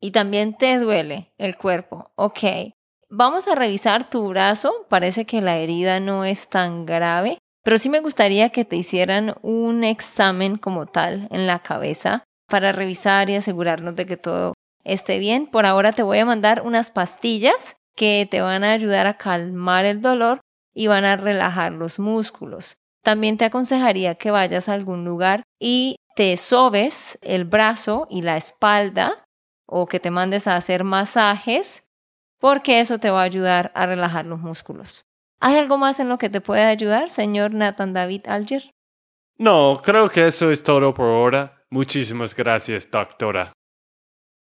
Y 0.00 0.12
también 0.12 0.56
te 0.56 0.78
duele 0.78 1.34
el 1.36 1.58
cuerpo. 1.58 2.12
Ok. 2.14 2.72
Vamos 3.10 3.46
a 3.46 3.54
revisar 3.56 4.08
tu 4.08 4.26
brazo. 4.28 4.86
Parece 4.88 5.26
que 5.26 5.42
la 5.42 5.58
herida 5.58 6.00
no 6.00 6.24
es 6.24 6.48
tan 6.48 6.86
grave, 6.86 7.36
pero 7.66 7.78
sí 7.78 7.88
me 7.88 7.98
gustaría 7.98 8.50
que 8.50 8.64
te 8.64 8.76
hicieran 8.76 9.34
un 9.42 9.82
examen 9.82 10.56
como 10.56 10.86
tal 10.86 11.26
en 11.32 11.48
la 11.48 11.64
cabeza 11.64 12.22
para 12.48 12.70
revisar 12.70 13.28
y 13.28 13.34
asegurarnos 13.34 13.96
de 13.96 14.06
que 14.06 14.16
todo 14.16 14.54
esté 14.84 15.18
bien. 15.18 15.48
Por 15.48 15.66
ahora 15.66 15.90
te 15.90 16.04
voy 16.04 16.18
a 16.18 16.24
mandar 16.24 16.62
unas 16.62 16.92
pastillas 16.92 17.74
que 17.96 18.28
te 18.30 18.40
van 18.40 18.62
a 18.62 18.70
ayudar 18.70 19.08
a 19.08 19.16
calmar 19.16 19.84
el 19.84 20.00
dolor 20.00 20.38
y 20.76 20.86
van 20.86 21.04
a 21.04 21.16
relajar 21.16 21.72
los 21.72 21.98
músculos. 21.98 22.76
También 23.02 23.36
te 23.36 23.46
aconsejaría 23.46 24.14
que 24.14 24.30
vayas 24.30 24.68
a 24.68 24.74
algún 24.74 25.04
lugar 25.04 25.42
y 25.58 25.96
te 26.14 26.36
sobes 26.36 27.18
el 27.22 27.46
brazo 27.46 28.06
y 28.08 28.22
la 28.22 28.36
espalda 28.36 29.24
o 29.66 29.88
que 29.88 29.98
te 29.98 30.12
mandes 30.12 30.46
a 30.46 30.54
hacer 30.54 30.84
masajes 30.84 31.88
porque 32.38 32.78
eso 32.78 33.00
te 33.00 33.10
va 33.10 33.22
a 33.22 33.24
ayudar 33.24 33.72
a 33.74 33.86
relajar 33.86 34.24
los 34.24 34.38
músculos. 34.38 35.04
¿Hay 35.40 35.56
algo 35.56 35.78
más 35.78 36.00
en 36.00 36.08
lo 36.08 36.18
que 36.18 36.30
te 36.30 36.40
puede 36.40 36.64
ayudar, 36.64 37.10
señor 37.10 37.52
Nathan 37.52 37.92
David 37.92 38.26
Alger? 38.26 38.70
No, 39.38 39.80
creo 39.82 40.08
que 40.08 40.26
eso 40.26 40.50
es 40.50 40.62
todo 40.62 40.94
por 40.94 41.06
ahora. 41.06 41.64
Muchísimas 41.70 42.34
gracias, 42.34 42.90
doctora. 42.90 43.52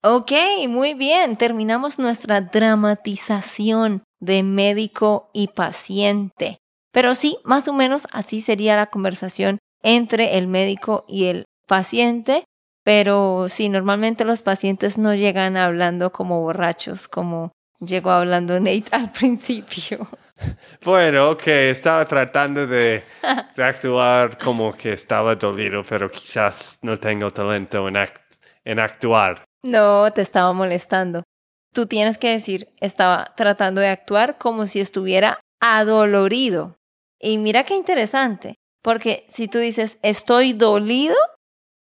Ok, 0.04 0.34
muy 0.68 0.94
bien. 0.94 1.38
Terminamos 1.38 1.98
nuestra 1.98 2.42
dramatización 2.42 4.04
de 4.20 4.44
médico 4.44 5.30
y 5.34 5.48
paciente. 5.48 6.58
Pero 6.92 7.16
sí, 7.16 7.38
más 7.46 7.70
o 7.70 7.74
menos 7.74 8.08
así 8.12 8.42
sería 8.42 8.76
la 8.76 8.88
conversación 8.88 9.60
entre 9.82 10.38
el 10.38 10.48
médico 10.48 11.06
y 11.08 11.26
el 11.26 11.46
paciente. 11.68 12.44
Pero 12.84 13.48
sí, 13.48 13.70
normalmente 13.70 14.26
los 14.26 14.42
pacientes 14.42 14.98
no 14.98 15.16
llegan 15.16 15.56
hablando 15.56 16.12
como 16.12 16.42
borrachos, 16.42 17.08
como 17.08 17.54
llegó 17.80 18.12
hablando 18.12 18.60
Nate 18.60 18.86
al 18.92 19.12
principio. 19.14 20.08
Bueno, 20.84 21.32
ok, 21.32 21.48
estaba 21.48 22.06
tratando 22.06 22.68
de, 22.68 23.04
de, 23.56 23.64
actuar 23.64 24.38
como 24.38 24.74
que 24.74 24.94
estaba 24.94 25.36
dolido, 25.36 25.84
pero 25.84 26.12
quizás 26.12 26.80
no 26.82 26.98
tengo 26.98 27.32
talento 27.32 27.88
en, 27.88 27.96
en 28.66 28.80
actuar. 28.80 29.44
No, 29.64 30.12
te 30.12 30.22
estaba 30.22 30.52
molestando. 30.52 31.24
Tú 31.74 31.86
tienes 31.86 32.18
que 32.18 32.30
decir, 32.30 32.68
estaba 32.80 33.34
tratando 33.36 33.82
de 33.82 33.88
actuar 33.88 34.38
como 34.38 34.68
si 34.68 34.80
estuviera 34.80 35.40
adolorido. 35.62 36.76
Y 37.20 37.38
mira 37.38 37.64
qué 37.64 37.76
interesante, 37.76 38.56
porque 38.84 39.26
si 39.30 39.48
tú 39.48 39.60
dices, 39.60 39.98
estoy 40.02 40.54
dolido, 40.54 41.16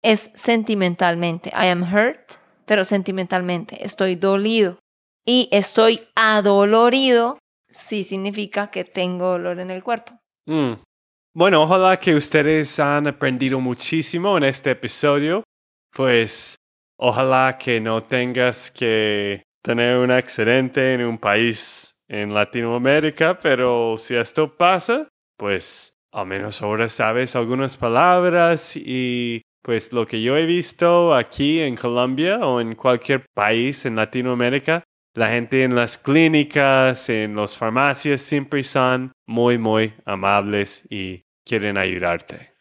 es 0.03 0.29
sentimentalmente. 0.35 1.49
I 1.49 1.69
am 1.69 1.81
hurt, 1.81 2.33
pero 2.65 2.83
sentimentalmente. 2.83 3.83
Estoy 3.83 4.15
dolido. 4.15 4.77
Y 5.25 5.49
estoy 5.51 6.07
adolorido, 6.15 7.39
sí 7.75 8.03
significa 8.03 8.71
que 8.71 8.83
tengo 8.83 9.31
dolor 9.31 9.59
en 9.59 9.71
el 9.71 9.83
cuerpo. 9.83 10.19
Mm. 10.47 10.73
Bueno, 11.33 11.63
ojalá 11.63 11.97
que 11.99 12.15
ustedes 12.15 12.79
han 12.79 13.07
aprendido 13.07 13.59
muchísimo 13.59 14.37
en 14.37 14.45
este 14.45 14.71
episodio. 14.71 15.43
Pues 15.91 16.55
Ojalá 16.97 17.57
que 17.57 17.81
no 17.81 18.03
tengas 18.03 18.71
que 18.71 19.43
tener 19.61 19.97
un 19.97 20.11
accidente 20.11 20.93
en 20.93 21.03
un 21.03 21.17
país 21.17 21.97
en 22.07 22.33
Latinoamérica, 22.33 23.37
pero 23.41 23.97
si 23.97 24.15
esto 24.15 24.55
pasa, 24.55 25.09
pues 25.37 25.97
al 26.13 26.27
menos 26.27 26.61
ahora 26.61 26.87
sabes 26.87 27.35
algunas 27.35 27.75
palabras 27.75 28.77
y 28.77 29.41
pues 29.61 29.91
lo 29.91 30.05
que 30.05 30.21
yo 30.21 30.37
he 30.37 30.45
visto 30.45 31.13
aquí 31.13 31.59
en 31.59 31.75
Colombia 31.75 32.37
o 32.37 32.61
en 32.61 32.75
cualquier 32.75 33.25
país 33.33 33.85
en 33.85 33.97
Latinoamérica, 33.97 34.83
la 35.15 35.29
gente 35.29 35.63
en 35.63 35.75
las 35.75 35.97
clínicas, 35.97 37.09
en 37.09 37.35
las 37.35 37.57
farmacias 37.57 38.21
siempre 38.21 38.61
son 38.63 39.13
muy, 39.25 39.57
muy 39.57 39.93
amables 40.05 40.83
y 40.89 41.23
quieren 41.45 41.77
ayudarte. 41.77 42.53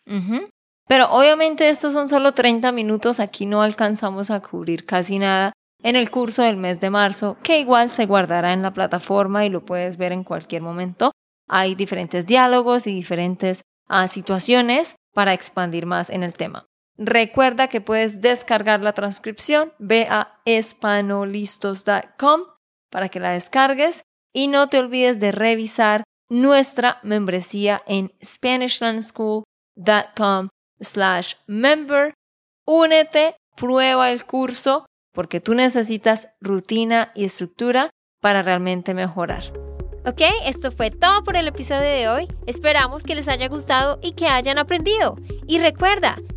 Pero 0.87 1.11
obviamente 1.11 1.69
estos 1.69 1.93
son 1.93 2.09
solo 2.09 2.33
30 2.33 2.71
minutos, 2.73 3.19
aquí 3.19 3.45
no 3.45 3.63
alcanzamos 3.63 4.31
a 4.31 4.41
cubrir 4.41 4.87
casi 4.87 5.19
nada 5.19 5.53
en 5.83 5.97
el 5.97 6.11
curso 6.11 6.43
del 6.43 6.57
mes 6.57 6.81
de 6.81 6.91
marzo, 6.91 7.37
que 7.43 7.59
igual 7.59 7.91
se 7.91 8.07
guardará 8.07 8.53
en 8.53 8.63
la 8.63 8.73
plataforma 8.73 9.45
y 9.45 9.51
lo 9.51 9.65
puedes 9.65 9.97
ver 9.97 10.13
en 10.13 10.25
cualquier 10.25 10.63
momento. 10.63 11.11
Hay 11.49 11.75
diferentes 11.75 12.25
diálogos 12.25 12.87
y 12.87 12.95
diferentes 12.95 13.63
ah, 13.89 14.07
situaciones 14.09 14.97
para 15.13 15.35
expandir 15.35 15.87
más 15.87 16.09
en 16.09 16.23
el 16.23 16.35
tema. 16.35 16.67
Recuerda 16.97 17.67
que 17.69 17.81
puedes 17.81 18.21
descargar 18.21 18.81
la 18.81 18.93
transcripción, 18.93 19.73
ve 19.79 20.07
a 20.09 20.41
espanolistos.com 20.45 22.43
para 22.91 23.09
que 23.09 23.19
la 23.19 23.31
descargues 23.31 24.03
y 24.33 24.47
no 24.49 24.69
te 24.69 24.79
olvides 24.79 25.19
de 25.19 25.33
revisar 25.33 26.05
nuestra 26.29 27.01
membresía 27.03 27.83
en 27.87 28.13
SpanishLandSchool.com 28.25 30.49
slash 30.81 31.35
member. 31.47 32.15
Únete, 32.67 33.37
prueba 33.57 34.11
el 34.11 34.25
curso 34.25 34.87
porque 35.13 35.41
tú 35.41 35.55
necesitas 35.55 36.35
rutina 36.41 37.13
y 37.15 37.25
estructura 37.25 37.91
para 38.21 38.43
realmente 38.43 38.95
mejorar. 38.95 39.53
Ok, 40.07 40.21
esto 40.45 40.71
fue 40.71 40.91
todo 40.91 41.25
por 41.25 41.35
el 41.37 41.49
episodio 41.49 41.89
de 41.89 42.09
hoy. 42.09 42.29
Esperamos 42.47 43.05
que 43.05 43.15
les 43.15 43.27
haya 43.29 43.49
gustado 43.49 43.99
y 44.03 44.13
que 44.13 44.27
hayan 44.27 44.59
aprendido. 44.59 45.17
Y 45.47 45.61
recuerda, 45.61 46.19